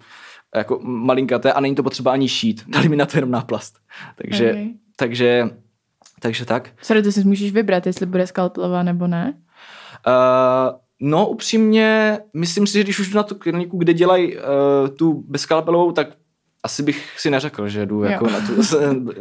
[0.55, 2.65] jako malinkaté a není to potřeba ani šít.
[2.69, 3.75] Dali mi na to jenom náplast.
[4.17, 4.69] Takže, Okay.
[4.97, 5.51] takže,
[6.21, 6.71] takže tak.
[6.83, 9.35] Sorry, to si můžeš vybrat, jestli bude skalpelová nebo ne.
[10.07, 14.43] Uh, no upřímně, myslím si, že když už jdu na tu kliniku, kde dělají uh,
[14.99, 16.09] tu bezkalpelovou, tak
[16.63, 18.11] asi bych si neřekl, že jdu Jo.
[18.11, 18.53] jako na, tu,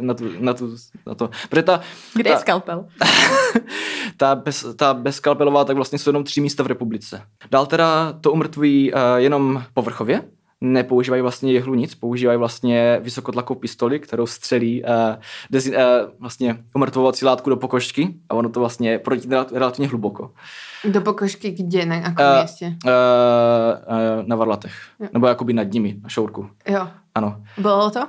[0.00, 0.76] na, tu, na, tu,
[1.06, 1.30] na to.
[1.48, 1.80] Protože ta,
[2.14, 2.86] Kde ta, je skalpel?
[4.16, 7.22] ta, bez, ta bezkalpelová, tak vlastně jsou jenom tři místa v republice.
[7.50, 10.22] Dál teda to umrtvují uh, jenom povrchově,
[10.60, 14.90] nepoužívají vlastně jehlu nic, používají vlastně vysokotlakovou pistoli, kterou střelí uh,
[15.50, 15.82] dezi, uh,
[16.20, 20.30] vlastně umrtvovací látku do pokožky a ono to vlastně proti relativně hluboko.
[20.90, 22.76] Do pokožky kde, na Eh, městě?
[22.84, 22.90] Uh,
[24.20, 24.74] uh, na varlatech.
[25.00, 25.08] Jo.
[25.12, 26.50] Nebo jakoby nad nimi, na šourku.
[26.68, 26.88] Jo.
[27.14, 27.42] Ano.
[27.58, 28.00] Bylo to?
[28.00, 28.06] Uh,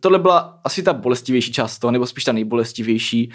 [0.00, 3.32] tohle byla asi ta bolestivější část toho, nebo spíš ta nejbolestivější.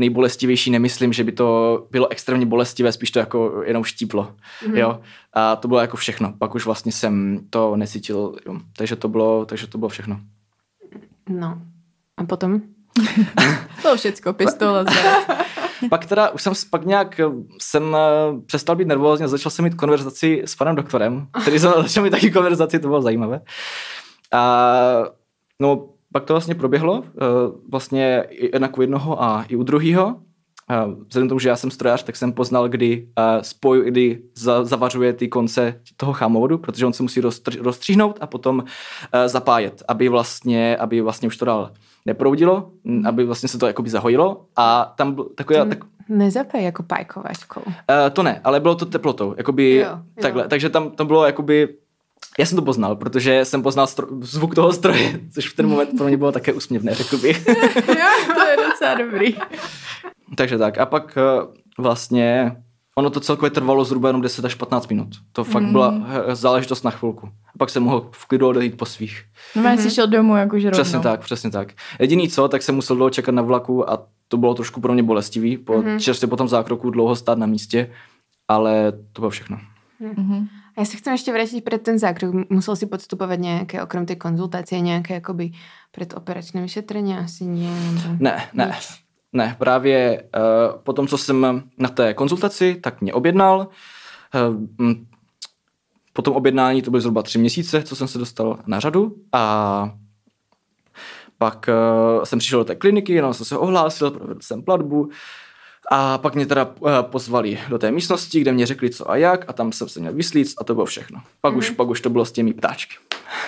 [0.00, 4.34] Nejbolestivější nemyslím, že by to bylo extrémně bolestivé, spíš to jako jenom štíplo.
[4.68, 4.76] Mm.
[4.76, 5.00] Jo.
[5.32, 6.32] A to bylo jako všechno.
[6.38, 8.36] Pak už vlastně jsem to necítil.
[8.46, 8.56] Jo.
[8.76, 10.20] Takže to bylo, takže to bylo všechno.
[11.28, 11.58] No.
[12.16, 12.60] A potom?
[13.82, 15.26] To všecko, zvěrec.
[15.90, 17.24] pak teda už jsem pak nějak eh,
[17.60, 22.10] jsem eh, přestal být nervózní začal jsem mít konverzaci s panem doktorem, který začal mít
[22.10, 23.40] taky konverzaci, to bylo zajímavé.
[24.32, 25.04] A
[25.60, 27.20] no, pak to vlastně proběhlo, eh,
[27.70, 30.16] vlastně jednak u jednoho a i u druhého.
[31.08, 34.64] Vzhledem k tomu, že já jsem strojař, tak jsem poznal, kdy eh, spoj, kdy za,
[34.64, 37.20] zavařuje ty konce toho chámovodu, protože on se musí
[37.60, 38.64] rozstříhnout a potom
[39.12, 41.70] eh, zapájet, aby vlastně, aby vlastně už to dál
[42.06, 46.82] neproudilo, m, aby vlastně se to jakoby zahojilo a tam byl takový, tak, Nezapej jako
[46.82, 47.60] pajkovačkou.
[47.60, 47.74] Uh,
[48.12, 50.22] to ne, ale bylo to teplotou, jakoby Jo, jo.
[50.22, 51.68] takhle, takže tam to bylo jakoby,
[52.38, 55.96] já jsem to poznal, protože jsem poznal stro, zvuk toho stroje, což v ten moment
[55.96, 57.44] pro mě bylo také úsměvné, řekl bych.
[58.34, 59.36] to je docela dobrý.
[60.36, 62.56] takže tak, a pak uh, vlastně
[62.94, 65.08] ono to celkově trvalo zhruba jenom 10 až 15 minut.
[65.32, 65.72] To fakt Mm.
[65.72, 65.94] byla
[66.28, 67.26] eh, záležitost na chvilku.
[67.26, 69.24] A pak jsem mohl v klidu odejít po svých.
[69.56, 69.78] No mm-hmm.
[69.78, 70.82] jsi šel domů jakože rovnou.
[70.82, 71.72] Přesně tak, přesně tak.
[72.00, 75.02] Jediný co, tak jsem musel dlouho čekat na vlaku a to bylo trošku pro mě
[75.02, 75.98] bolestivý, po, mm-hmm.
[75.98, 77.90] čerstvě po tom zákroku dlouho stát na místě,
[78.48, 79.58] ale to bylo všechno.
[80.00, 80.48] Mm-hmm.
[80.76, 82.50] A já se chcem ještě vrátit před ten zákrok.
[82.50, 85.50] Musel si podstupovat nějaké, okrem té konzultace, nějaké jakoby
[85.90, 87.14] předoperační vyšetření?
[87.14, 87.92] Asi ne.
[88.02, 88.16] Nebo...
[88.18, 88.66] Ne, ne.
[88.66, 89.01] Nič.
[89.32, 93.68] Ne, právě uh, po tom, co jsem na té konzultaci, tak mě objednal.
[94.78, 94.92] Uh,
[96.12, 99.94] po tom objednání to byly zhruba tři měsíce, co jsem se dostal na řadu a
[101.38, 105.10] pak uh, jsem přišel do té kliniky, jenom jsem se ohlásil, provedl jsem platbu
[105.90, 109.50] a pak mě teda uh, pozvali do té místnosti, kde mě řekli co a jak
[109.50, 111.22] a tam jsem se měl vyslíct a to bylo všechno.
[111.40, 111.58] Pak, mm-hmm.
[111.58, 112.96] už, pak už to bylo s těmi ptáčky.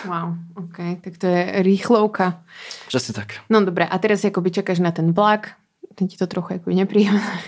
[0.05, 2.42] Wow, ok, tak to je rýchlouka.
[2.88, 3.27] Přesně tak.
[3.51, 5.51] No dobré, a teraz jakoby čekáš na ten vlak,
[5.94, 7.38] teď je to trochu jako nepříjemné.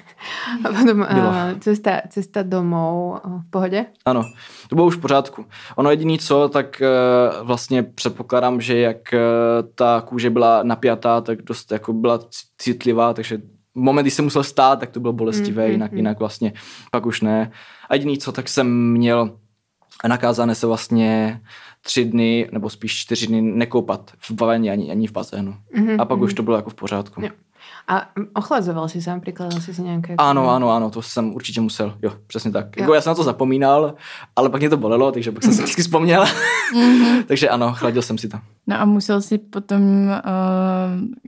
[0.65, 3.87] A potom uh, cesta, cesta domů v pohodě?
[4.05, 4.23] Ano,
[4.69, 5.47] to bylo už v pořádku.
[5.77, 11.43] Ono jediný co, tak uh, vlastně předpokládám, že jak uh, ta kůže byla napjatá, tak
[11.43, 12.21] dost jako byla
[12.59, 13.39] citlivá, takže
[13.75, 16.53] moment, kdy jsem musel stát, tak to bylo bolestivé, mm, jinak, mm, jinak vlastně
[16.91, 17.51] pak už ne.
[17.89, 19.39] A jediný co, tak jsem měl
[20.09, 21.41] nakázané se vlastně
[21.81, 25.57] tři dny, nebo spíš čtyři dny nekoupat v bavení ani, ani v bazénu.
[25.77, 26.23] Mm-hmm, a pak mm-hmm.
[26.23, 27.23] už to bylo jako v pořádku.
[27.23, 27.31] Jo.
[27.89, 30.15] A ochlazoval jsi sám, přikladal jsi si nějaké...
[30.19, 32.77] Ano, ano, ano, to jsem určitě musel, jo, přesně tak.
[32.77, 33.95] Jako já jsem na to zapomínal,
[34.37, 36.25] ale pak mě to bolelo, takže pak jsem si vždycky vzpomněl.
[36.75, 37.25] mm-hmm.
[37.29, 38.39] takže ano, chladil jsem si to.
[38.67, 40.15] No a musel si potom, uh,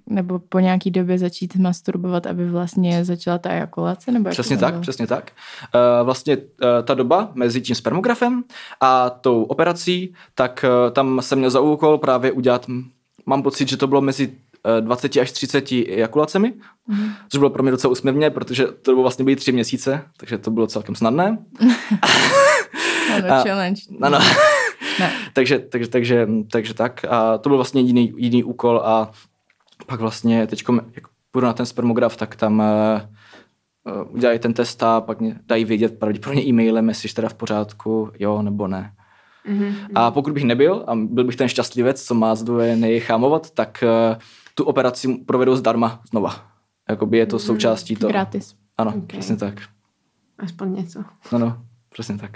[0.06, 4.12] nebo po nějaký době začít masturbovat, aby vlastně začala ta ejakulace?
[4.12, 4.82] Nebo přesně tak, bylo?
[4.82, 5.30] přesně tak.
[5.74, 6.42] Uh, vlastně uh,
[6.84, 8.44] ta doba mezi tím spermografem
[8.80, 12.66] a tou operací, tak uh, tam jsem měl za úkol právě udělat,
[13.26, 14.32] mám pocit, že to bylo mezi
[14.80, 16.54] 20 až 30 ejakulacemi,
[16.86, 17.10] mm.
[17.28, 20.50] což bylo pro mě docela usměvně, protože to bylo vlastně byly tři měsíce, takže to
[20.50, 21.38] bylo celkem snadné.
[23.16, 23.82] ano, a, challenge.
[24.02, 24.18] Ano.
[25.00, 25.12] Ne.
[25.32, 27.04] takže, takže, takže, takže tak.
[27.08, 29.10] A to byl vlastně jediný, jediný úkol a
[29.86, 32.62] pak vlastně teď, jak půjdu na ten spermograf, tak tam
[33.86, 38.10] uh, udělají ten test a pak mě dají vědět pravděpodobně e-mailem, jestli teda v pořádku,
[38.18, 38.92] jo nebo ne.
[39.48, 39.74] Mm-hmm.
[39.94, 44.16] A pokud bych nebyl a byl bych ten šťastlivec, co má zdvojený chámovat, tak uh,
[44.58, 46.34] tu operaci provedou zdarma znova.
[46.88, 47.46] Jakoby je to mm-hmm.
[47.46, 48.10] součástí toho.
[48.10, 48.54] Gratis.
[48.76, 49.06] Ano, okay.
[49.06, 49.54] přesně tak.
[50.38, 51.04] Aspoň něco.
[51.32, 52.30] Ano, přesně tak.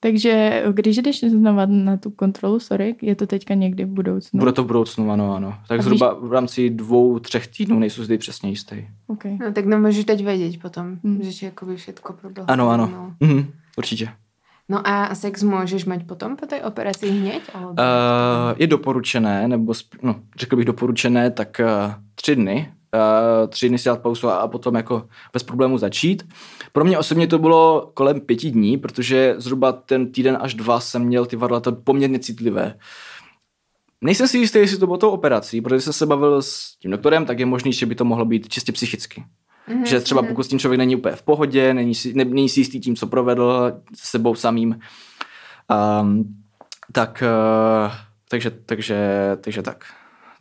[0.00, 4.40] Takže když jdeš znova na tu kontrolu, sorry, je to teďka někdy v budoucnu?
[4.40, 5.54] Bude to v budoucnu, ano, ano.
[5.68, 6.28] Tak A zhruba víš...
[6.28, 8.86] v rámci dvou, třech týdnů nejsou zde přesně jistý.
[9.06, 9.38] Okay.
[9.40, 11.22] No tak nemůžeš teď vědět potom, hmm.
[11.22, 12.50] že jakoby všechno proběhlo.
[12.50, 13.28] Ano, ano, no.
[13.28, 13.46] Mhm,
[13.78, 14.08] určitě.
[14.68, 17.42] No a sex můžeš mít potom po té operaci hned?
[17.54, 17.68] Uh,
[18.56, 22.72] je doporučené, nebo no, řekl bych doporučené, tak uh, tři dny.
[22.94, 26.28] Uh, tři dny si dát pauzu a potom jako bez problému začít.
[26.72, 31.02] Pro mě osobně to bylo kolem pěti dní, protože zhruba ten týden až dva jsem
[31.02, 32.74] měl ty varlata poměrně citlivé.
[34.00, 37.26] Nejsem si jistý, jestli to bylo tou operací, protože jsem se bavil s tím doktorem,
[37.26, 39.24] tak je možný, že by to mohlo být čistě psychicky.
[39.68, 39.84] Mm-hmm.
[39.84, 40.28] Že třeba mhm.
[40.28, 42.96] pokud s tím člověk není úplně v pohodě, není si, ne, není si jistý tím,
[42.96, 44.78] co provedl s sebou samým,
[46.00, 46.36] um,
[46.92, 47.22] tak,
[47.86, 47.92] uh,
[48.28, 48.96] takže, takže,
[49.40, 49.84] takže tak.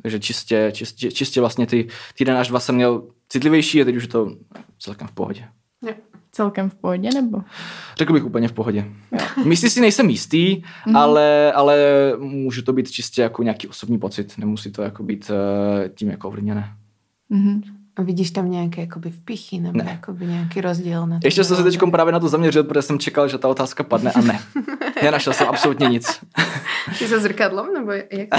[0.02, 1.88] Takže čistě, čistě, čistě vlastně ty
[2.18, 4.36] týden až dva jsem měl citlivější a teď už je to
[4.80, 5.48] celkem v pohodě.
[5.86, 5.96] Je.
[6.32, 7.42] Celkem v pohodě, nebo?
[7.98, 8.86] Řekl bych úplně v pohodě.
[9.46, 10.98] Místy si nejsem jistý, mm-hmm.
[10.98, 11.78] ale, ale
[12.18, 14.38] může to být čistě jako nějaký osobní pocit.
[14.38, 16.74] Nemusí to jako být uh, tím jako ovlivněné.
[17.32, 17.62] Mm-hmm.
[17.98, 19.92] A vidíš tam nějaké jakoby vpichy nebo ne.
[19.92, 21.08] jakoby nějaký rozdíl?
[21.08, 23.84] Na Ještě jsem se teď právě na to zaměřil, protože jsem čekal, že ta otázka
[23.84, 24.40] padne a ne.
[25.12, 26.20] našel jsem absolutně nic.
[27.00, 28.36] Ty se zrkadlem nebo jak to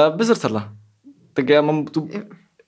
[0.10, 0.72] uh, Bez zrcadla.
[1.32, 2.08] Tak já mám tu...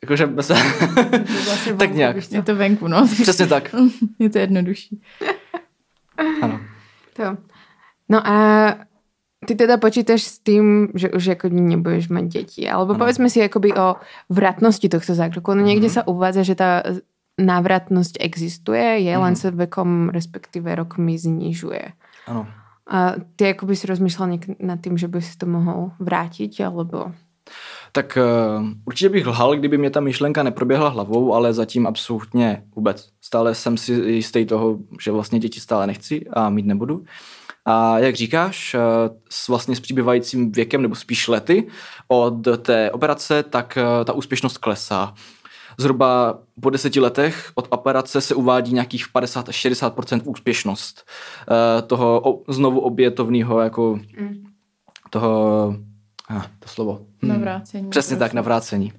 [0.03, 0.49] Jakože bez...
[1.45, 2.33] vlastně tak nějak.
[2.33, 3.09] Je to venku, no.
[3.23, 3.75] Přesně tak.
[4.19, 5.03] je to jednodušší.
[6.43, 6.61] ano.
[7.13, 7.37] To.
[8.09, 8.67] No a
[9.45, 12.63] ty teda počítaš s tým, že už jako nebudeš mať deti.
[12.69, 13.01] Alebo ano.
[13.01, 13.97] povedzme si akoby o
[14.29, 15.55] vratnosti tohto zákroku.
[15.55, 16.05] No niekde mm-hmm.
[16.05, 16.71] sa uvádza, že tá
[17.39, 19.25] návratnosť existuje, je, mm-hmm.
[19.25, 21.95] len sa vekom, respektíve rokmi znižuje.
[22.27, 22.47] Ano.
[22.87, 27.13] A ty akoby si rozmýšlel nad tým, že by si to mohl vrátit, alebo...
[27.93, 33.09] Tak uh, určitě bych lhal, kdyby mě ta myšlenka neproběhla hlavou, ale zatím absolutně vůbec.
[33.21, 37.05] Stále jsem si jistý toho, že vlastně děti stále nechci a mít nebudu.
[37.65, 38.81] A jak říkáš, eh,
[39.31, 41.69] s vlastně s přibývajícím věkem, nebo spíš lety
[42.09, 45.15] od té operace, tak eh, ta úspěšnost klesá.
[45.79, 52.43] Zhruba po deseti letech od operace se uvádí nějakých 50 až 60% úspěšnost eh, toho
[52.49, 54.45] znovu obětovného jako mm.
[55.11, 55.75] toho,
[56.31, 57.07] ah, to slovo.
[57.23, 57.33] Hmm.
[57.33, 57.91] Navrácení.
[57.91, 58.93] Přesně tak, navrácení.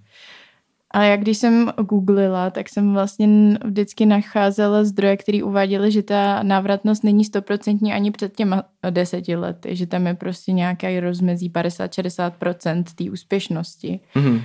[0.95, 6.43] Ale jak když jsem googlila, tak jsem vlastně vždycky nacházela zdroje, které uváděly, že ta
[6.43, 12.83] návratnost není stoprocentní ani před těma deseti lety, že tam je prostě nějaký rozmezí 50-60%
[12.95, 13.99] té úspěšnosti.
[14.15, 14.41] Mm-hmm.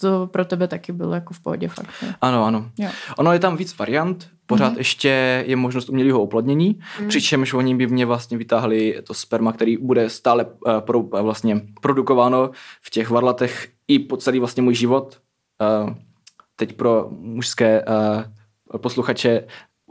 [0.00, 1.90] To pro tebe taky bylo jako v pohodě fakt.
[2.02, 2.16] Ne?
[2.20, 2.70] Ano, ano.
[2.78, 2.88] Jo.
[3.18, 4.78] Ono je tam víc variant, pořád mm-hmm.
[4.78, 7.08] ještě je možnost umělého oplodnění, mm.
[7.08, 11.60] přičemž oni by mě vlastně vytáhli to sperma, který bude stále uh, pro, uh, vlastně
[11.80, 12.50] produkováno
[12.82, 15.18] v těch varlatech i po celý vlastně můj život,
[15.60, 15.94] uh,
[16.56, 19.44] teď pro mužské uh, posluchače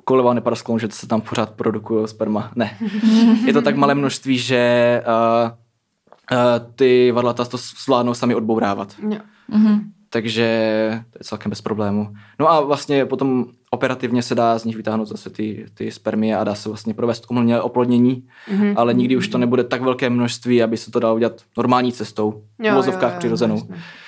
[0.03, 2.51] kolová neparasklon, že se tam pořád produkuje sperma.
[2.55, 2.77] Ne.
[3.45, 5.51] Je to tak malé množství, že uh,
[6.31, 8.95] uh, ty varlata to zvládnou sami odbourávat.
[9.09, 9.25] Yeah.
[9.51, 9.79] Mm-hmm.
[10.09, 10.47] Takže
[11.09, 12.13] to je celkem bez problému.
[12.39, 13.45] No a vlastně potom
[13.77, 17.25] operativně se dá z nich vytáhnout zase ty, ty spermie a dá se vlastně provést
[17.29, 18.73] umělé oplodnění, mm-hmm.
[18.77, 22.43] ale nikdy už to nebude tak velké množství, aby se to dalo udělat normální cestou,
[22.59, 23.55] v vozovkách přirozenou.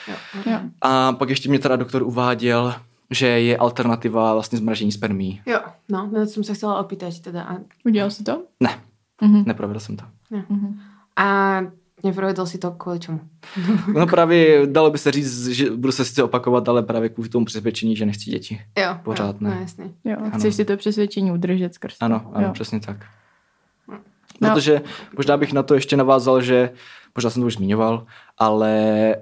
[0.08, 0.16] Jo,
[0.52, 0.60] Jo.
[0.82, 2.74] A pak ještě mě teda doktor uváděl,
[3.12, 5.42] že je alternativa vlastně zmražení spermí.
[5.46, 5.60] jo,
[5.90, 7.44] no, na to jsem se chcela opýtať teda.
[7.44, 8.44] A, Udělal jsi to?
[8.60, 8.80] Ne,
[9.22, 9.44] Mhm.
[9.46, 10.06] neprovedl jsem to.
[11.16, 11.60] a
[12.04, 13.20] neprovedl si to kvůli čemu?
[13.94, 17.46] No právě dalo by se říct, že budu se sice opakovat, ale právě kvůli tomu
[17.46, 18.62] přesvědčení, že nechci děti.
[18.78, 19.56] Jo, Pořád jo, ne.
[19.56, 19.94] No, jasný.
[20.04, 20.32] Jo, Ano.
[20.38, 22.06] chceš si to přesvědčení udržet skrz to.
[22.06, 22.54] Ano, ano, jo.
[22.54, 23.06] přesně tak.
[24.42, 24.50] No.
[24.50, 24.82] Protože
[25.18, 26.70] možná bych na to ještě navázal, že
[27.16, 28.06] možná jsem to už zmiňoval,
[28.38, 29.16] ale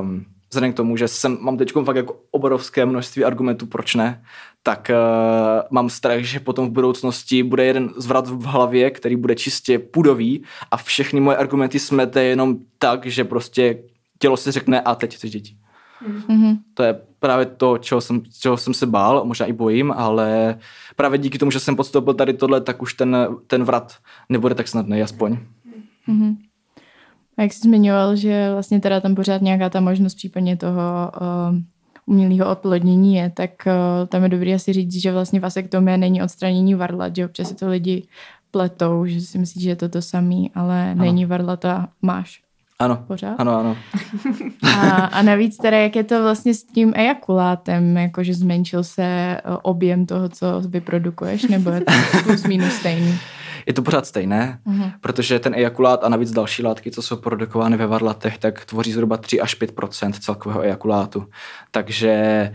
[0.00, 4.22] um, vzhledem k tomu, že jsem, mám teď fakt jako obrovské množství argumentů, proč ne,
[4.68, 9.34] tak uh, mám strach, že potom v budoucnosti bude jeden zvrat v hlavě, který bude
[9.34, 13.78] čistě pudový a všechny moje argumenty smete jenom tak, že prostě
[14.18, 15.56] tělo si řekne a teď chceš děti.
[16.28, 16.56] Mhm.
[16.74, 20.58] To je právě to, čeho jsem, čeho jsem se bál, možná i bojím, ale
[20.96, 23.16] právě díky tomu, že jsem podstoupil tady tohle, tak už ten,
[23.46, 23.96] ten vrat
[24.28, 25.38] nebude tak snadný, aspoň.
[26.06, 26.36] Mhm.
[27.38, 31.56] A jak jsi zmiňoval, že vlastně teda tam pořád nějaká ta možnost případně toho uh,
[32.08, 36.74] umělého oplodnění je, tak uh, tam je dobré asi říct, že vlastně vasektomie není odstranění
[36.74, 38.02] varlat, že občas si to lidi
[38.50, 41.04] pletou, že si myslí, že je to to samý, ale ano.
[41.04, 42.40] není varlata, máš
[42.80, 43.34] Ano, pořád.
[43.40, 43.76] ano, ano.
[44.62, 49.56] A, a navíc teda, jak je to vlastně s tím ejakulátem, jakože zmenšil se uh,
[49.62, 51.92] objem toho, co vyprodukuješ, nebo je to
[52.24, 53.14] plus minus stejný?
[53.68, 54.90] Je to pořád stejné, Mhm.
[55.00, 59.16] protože ten ejakulát a navíc další látky, co jsou produkovány ve varlatech, tak tvoří zhruba
[59.16, 61.26] 3 až 5% celkového ejakulátu.
[61.70, 62.52] Takže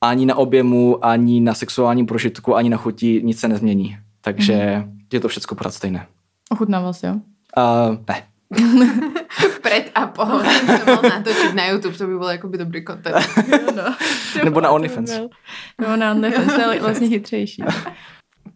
[0.00, 3.96] ani na objemu, ani na sexuálním prožitku, ani na chuti nic se nezmění.
[4.20, 6.06] Takže je to všechno pořád stejné.
[6.50, 7.14] Ochutnával jsi, jo?
[7.58, 8.22] Uh, ne,
[9.62, 13.16] Pred a po jsem se mohl natočit na YouTube, to by byl jakoby dobrý content.
[13.76, 13.82] no.
[14.44, 15.12] Nebo na OnlyFans.
[15.80, 17.64] No, na OnlyFans, to je vlastně chytřejší.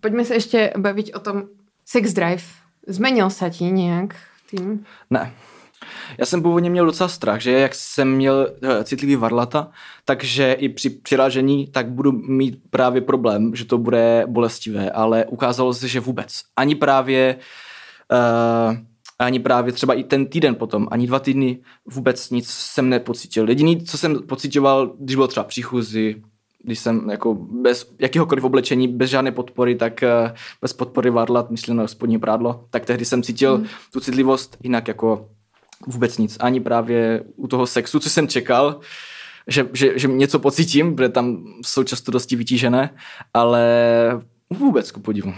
[0.00, 1.42] Pojďme se ještě bavit o tom
[1.90, 2.42] sex drive.
[2.86, 4.16] Zmenil se ti nějak
[4.50, 4.84] tím?
[5.10, 5.32] Ne.
[6.18, 9.70] Já jsem původně měl docela strach, že jak jsem měl eh, citlivý varlata,
[10.04, 15.74] takže i při přirážení tak budu mít právě problém, že to bude bolestivé, ale ukázalo
[15.74, 16.42] se, že vůbec.
[16.56, 17.36] Ani právě
[18.70, 18.76] uh,
[19.18, 23.48] ani právě třeba i ten týden potom, ani dva týdny vůbec nic jsem nepocítil.
[23.48, 26.22] Jediný, co jsem pocitoval, když bylo třeba příchůzi,
[26.62, 31.76] když jsem jako bez jakéhokoliv oblečení, bez žádné podpory, tak eh, bez podpory varlat, myslím
[31.76, 35.28] na spodní prádlo, tak tehdy jsem cítil tu citlivost, jinak jako
[35.86, 36.36] vůbec nic.
[36.40, 38.80] Ani právě u toho sexu, co jsem čekal,
[39.46, 42.90] že, že, že něco pocítím, protože tam jsou často dosti vytížené,
[43.34, 43.64] ale
[44.50, 45.34] vůbec ku podivu.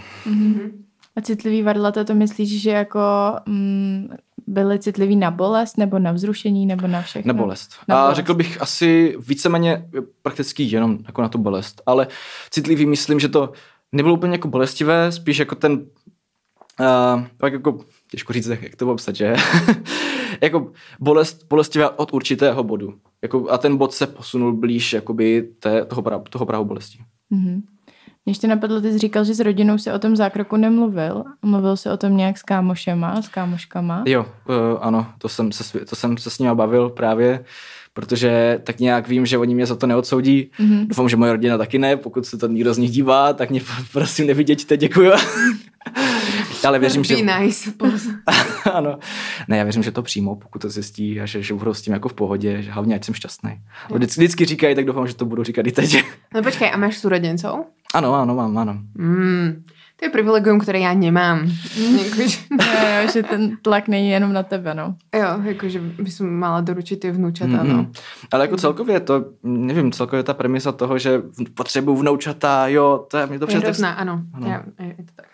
[1.15, 2.99] A citlivý varlata to myslíš, že jako
[3.45, 4.09] mm,
[4.51, 7.33] byly citlivý na bolest, nebo na vzrušení, nebo na všechno?
[7.33, 7.71] Na bolest.
[7.87, 8.15] Na a bolest.
[8.15, 9.89] řekl bych asi víceméně
[10.21, 11.81] prakticky jenom jako na tu bolest.
[11.85, 12.07] Ale
[12.49, 13.51] citlivý myslím, že to
[13.91, 17.79] nebylo úplně jako bolestivé, spíš jako ten, uh, tak jako,
[18.11, 19.35] těžko říct, jak to popsat, že?
[20.41, 22.93] jako bolest, bolestivé od určitého bodu.
[23.21, 26.99] Jako, a ten bod se posunul blíž jakoby té, toho, prahu, toho prahu bolesti.
[27.29, 27.61] Mhm.
[28.25, 31.23] Mě ještě napadlo, ty jsi říkal, že s rodinou se o tom zákroku nemluvil.
[31.41, 34.03] Mluvil se o tom nějak s kámošema, s kámoškama.
[34.07, 37.45] Jo, uh, ano, to jsem, se, to jsem se s nimi bavil právě,
[37.93, 40.51] protože tak nějak vím, že oni mě za to neodsoudí.
[40.59, 40.87] Mm-hmm.
[40.87, 43.61] Doufám, že moje rodina taky ne, pokud se to někdo z nich dívá, tak mě
[43.93, 45.11] prosím nevidějte, děkuju.
[46.67, 47.15] Ale věřím, že...
[47.15, 47.73] Nice.
[48.73, 48.99] ano.
[49.47, 51.93] Ne, já věřím, že to přijmou, pokud to zjistí a že, že budou s tím
[51.93, 53.61] jako v pohodě, že hlavně ať jsem šťastný.
[53.93, 56.03] Vždycky, vždycky říkají, tak doufám, že to budu říkat i teď.
[56.35, 57.59] No počkej, a máš súrodencov?
[57.93, 58.73] Ano, ano, mám, ano.
[58.95, 59.63] Mm,
[59.99, 61.39] to je privilegium, které já nemám.
[62.03, 64.95] Jakože, Jo, jo, že ten tlak není jenom na tebe, no.
[65.15, 67.87] jo, jakože by som mala doručiť tie vnúčata, Mm, no.
[68.31, 71.21] Ale jako celkově to, nevím, celkově ta premisa toho, že
[71.53, 74.21] potřebuju vnoučata, jo, to je mě to hrozná, ano.
[74.33, 74.47] Ano.
[74.47, 75.25] Ja, je, to tak.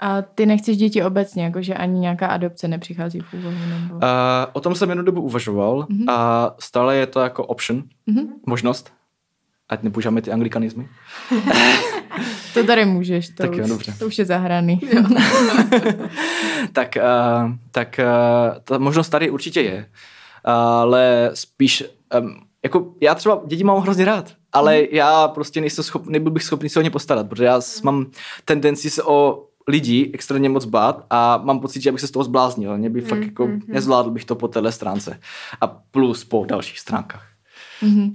[0.00, 3.94] A ty nechceš děti obecně, jakože ani nějaká adopce nepřichází v úvahu, nebo...
[3.94, 4.00] Uh,
[4.52, 6.04] o tom jsem jednu dobu uvažoval Mhm.
[6.08, 8.26] a stále je to jako option, Mhm.
[8.46, 8.92] možnost.
[9.70, 10.88] Ať nepoužíváme ty anglikanizmy.
[12.54, 13.94] To tady můžeš, to, Tak už, jo, dobře.
[13.98, 14.80] to už je zahraný.
[16.72, 19.86] tak uh, tak uh, ta možnost tady určitě je.
[20.44, 21.84] Ale spíš,
[22.20, 24.86] um, jako já třeba děti mám hrozně rád, ale Mhm.
[24.92, 28.06] já prostě nejsem schop, nebyl bych schopný se o ně postarat, protože já mám
[28.44, 32.24] tendenci se o lidi extrémně moc bát a mám pocit, že bych se z toho
[32.24, 32.78] zbláznil.
[32.78, 33.60] Mě by fakt Mm, jako, mm, mm.
[33.68, 35.20] nezvládl bych to po téhle stránce.
[35.60, 37.26] A plus po dalších stránkách.
[37.82, 38.12] Mhm.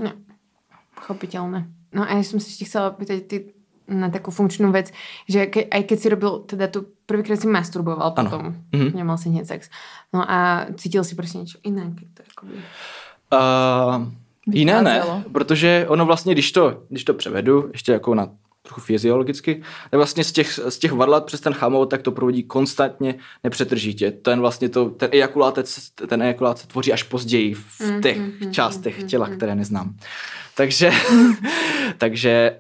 [1.06, 1.70] Chopiteľné.
[1.94, 3.38] No a ja som sa ešte chcela pýtať ty
[3.86, 4.90] na takú funkčnú vec,
[5.30, 8.30] že ke, aj keď si robil, teda tu prvýkrát si masturboval Ano.
[8.30, 8.44] potom,
[8.74, 8.98] Mhm.
[8.98, 9.70] nemal si hneď sex.
[10.14, 12.54] No a cítil si prostě iné, keď to akoby...
[13.34, 14.10] Uh,
[14.54, 15.02] jiné ne,
[15.32, 18.30] protože ono vlastně, když to, když to převedu, ještě jako na
[18.62, 22.44] trochu fyziologicky, tak vlastně z těch, z těch varlat přes ten chamot, tak to provodí
[22.44, 24.12] konstantně nepřetržitě.
[24.12, 25.60] Ten vlastně to, ten ejakulát,
[26.08, 29.56] ten ejakulát se tvoří až později v Mm, těch mm, mm, částech mm, těla, které
[29.56, 29.96] neznám.
[30.58, 30.92] Takže,
[31.98, 32.60] takže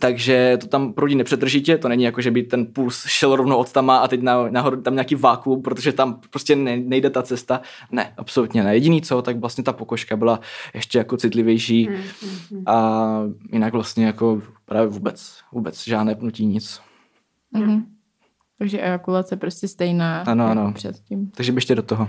[0.00, 3.72] takže to tam proudí nepřetržitě, to není jako, že by ten puls šel rovnou od
[3.72, 7.60] tama a teď na, nahoru tam nějaký vákuum, protože tam prostě ne, nejde ta cesta.
[7.92, 8.74] Ne, absolutně ne.
[8.74, 10.40] Jediný co, tak vlastně ta pokožka byla
[10.74, 12.62] ještě jako citlivější Mm, mm, mm.
[12.68, 13.20] a
[13.52, 16.80] jinak vlastně jako právě vůbec, vůbec žádné pnutí, nic.
[17.52, 17.84] Mhm.
[18.58, 20.72] Takže ejakulace prostě stejná Ano, jako ano.
[20.72, 21.30] předtím.
[21.30, 22.08] Takže běžte do toho.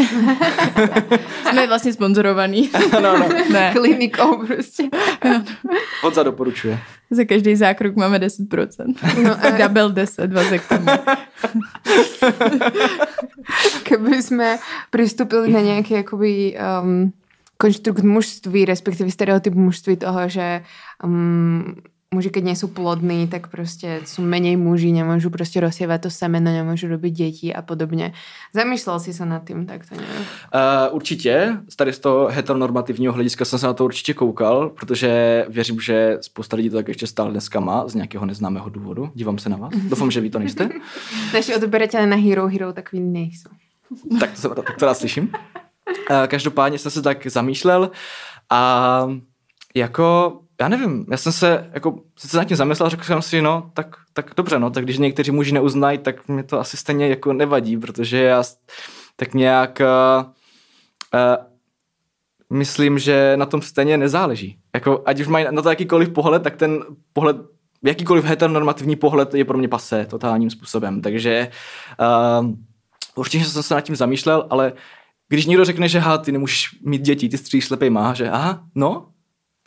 [1.50, 2.70] Jsme vlastně sponzorovaný.
[2.96, 3.28] ano, ano.
[3.52, 4.82] ne, Klinikou prostě.
[6.02, 6.78] Honza doporučuje.
[7.10, 8.94] za každý zákrok máme 10%.
[9.22, 10.86] No a Double 10 vazektomí.
[13.82, 14.58] keby jsme
[14.90, 17.12] přistupili na nějaký jakoby um,
[17.58, 20.62] konštrukt mužství, respektive stereotyp mužství toho, že
[21.04, 21.76] um,
[22.14, 26.88] muži, keď sú plodní, tak prostě sú menej muži, nemôžu prostě rozsievať to semeno, nemôžu
[26.88, 28.12] robiť deti a podobně.
[28.54, 30.22] Zamýšlel si sa nad tým takto nějak?
[30.54, 35.44] Uh, určitě, z tady z toho heteronormativního hlediska jsem se na to určitě koukal, protože
[35.48, 39.10] věřím, že spousta lidí to tak ještě stále dneska má z nějakého neznámého důvodu.
[39.14, 39.72] Dívám se na vás.
[39.88, 40.68] Doufám, že vy to nejste.
[41.34, 43.50] Naši odberateľe na Hero Hero takový nejsou.
[44.20, 45.32] tak to, se- tak to rád slyším.
[46.10, 47.90] Eh, Každopádně jsem se tak zamýšlel
[48.50, 49.06] a
[49.74, 53.70] jako, já nevím, já jsem se jako sice nad tím zamyslel, řekl jsem si, no,
[53.74, 57.32] tak, tak dobře, no, tak když někteří muži neuznají, tak mě to asi stejně jako
[57.32, 58.42] nevadí, protože já
[59.16, 60.26] tak nějak uh,
[61.14, 61.36] uh,
[62.50, 64.58] myslím, že na tom stejně nezáleží.
[64.74, 67.36] Jako, ať už mají na to jakýkoliv pohled, tak ten pohled,
[67.84, 71.00] jakýkoliv heteronormativní pohled je pro mě pasé totálním způsobem.
[71.00, 71.50] Takže
[72.40, 72.50] uh,
[73.14, 74.72] určitě jsem se nad tím zamýšlel, ale
[75.28, 78.64] když někdo řekne, že ha, ty nemůžeš mít děti, ty stříš slepej má, že aha,
[78.74, 79.08] no,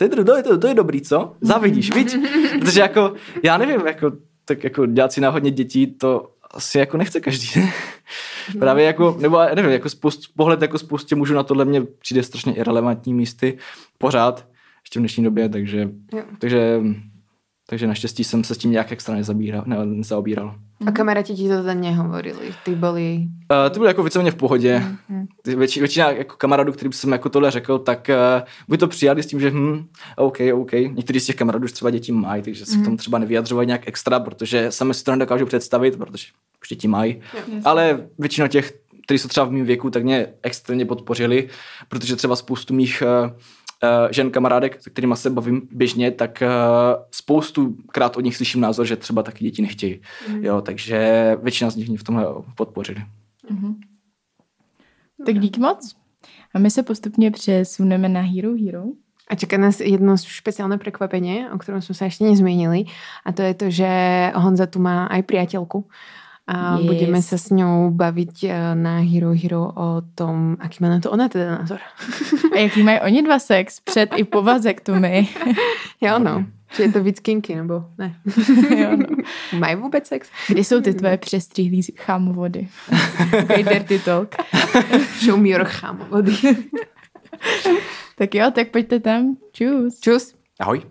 [0.08, 1.36] to je, to, je, to je dobrý, co?
[1.42, 2.16] Závidíš, viď?
[2.60, 4.12] Protože jako, já nevím, jako,
[4.46, 7.48] tak jako dělat si náhodně dětí, to asi jako nechce každý.
[7.60, 7.74] ne?
[8.60, 12.56] Právě jako, nebo nevím, jako spoust, pohled jako spoustě mužů na tohle mě přijde strašně
[12.56, 13.58] irrelevantní místy
[13.98, 14.48] pořád,
[14.84, 16.24] ještě v dnešní době, takže, Jo.
[16.40, 16.82] takže,
[17.70, 20.56] takže naštěstí jsem se s tím nějak extra nezabíral, ne, nezaobíral.
[20.88, 22.54] A kamaráti ti to teda nehovorili?
[22.64, 23.28] Ty boli...
[23.52, 24.84] Uh, to bylo jako víceméně v pohodě.
[25.10, 25.28] Mhm.
[25.42, 29.24] Ty Větši, většina jako kamarádů, kterým jsem jako tohle řekl, tak uh, buď to přijali
[29.24, 30.72] s tím, že hm, OK, OK.
[30.72, 33.88] Někteří z těch kamarádů už třeba děti mají, takže se k tomu třeba nevyjadřovají nějak
[33.88, 36.28] extra, protože sami si to nedokážu představit, protože
[36.62, 37.22] už děti mají.
[37.66, 38.74] Ale většina těch,
[39.06, 41.50] kteří jsou třeba v mém věku, tak mě extrémně podpořili,
[41.88, 43.32] protože třeba spoustu mých uh,
[44.12, 46.50] žen kamarádek, se kterými se bavím běžně, tak uh,
[47.12, 50.02] spoustu krát od nich slyším názor, že třeba taky děti nechtějí.
[50.40, 52.26] Jo, takže většina z nich mě v tomhle
[52.56, 53.04] podpořili.
[55.26, 55.96] Tak díky moc.
[56.54, 58.84] A my se postupně přesuneme na Hero Hero.
[59.30, 62.90] A čaká nás jedno špeciálne prekvapenie, o ktorom sme sa ešte nezmienili.
[63.22, 63.90] A to je to, že
[64.34, 65.86] Honza tu má aj priateľku.
[66.50, 66.86] A Yes.
[66.90, 71.14] budeme sa s ňou baviť eh, na Hero Hero o tom, aký má na to
[71.14, 71.78] ona teda názor.
[72.54, 75.30] A jaký mají oni dva sex před i po vazektomii?
[76.02, 76.46] Jo, no.
[76.74, 78.16] Či je to víc kinky, nebo ne?
[78.78, 79.06] Jo, no.
[79.60, 80.30] Mají vůbec sex?
[80.48, 82.68] Kdy jsou ty tvoje přestříhlý chámovody?
[83.32, 84.36] Takový dirty talk.
[85.26, 86.34] Show me your chám vody.
[88.18, 89.38] Tak jo, tak pojďte tam.
[89.52, 90.00] Čus.
[90.00, 90.36] Čus.
[90.60, 90.82] Ahoj.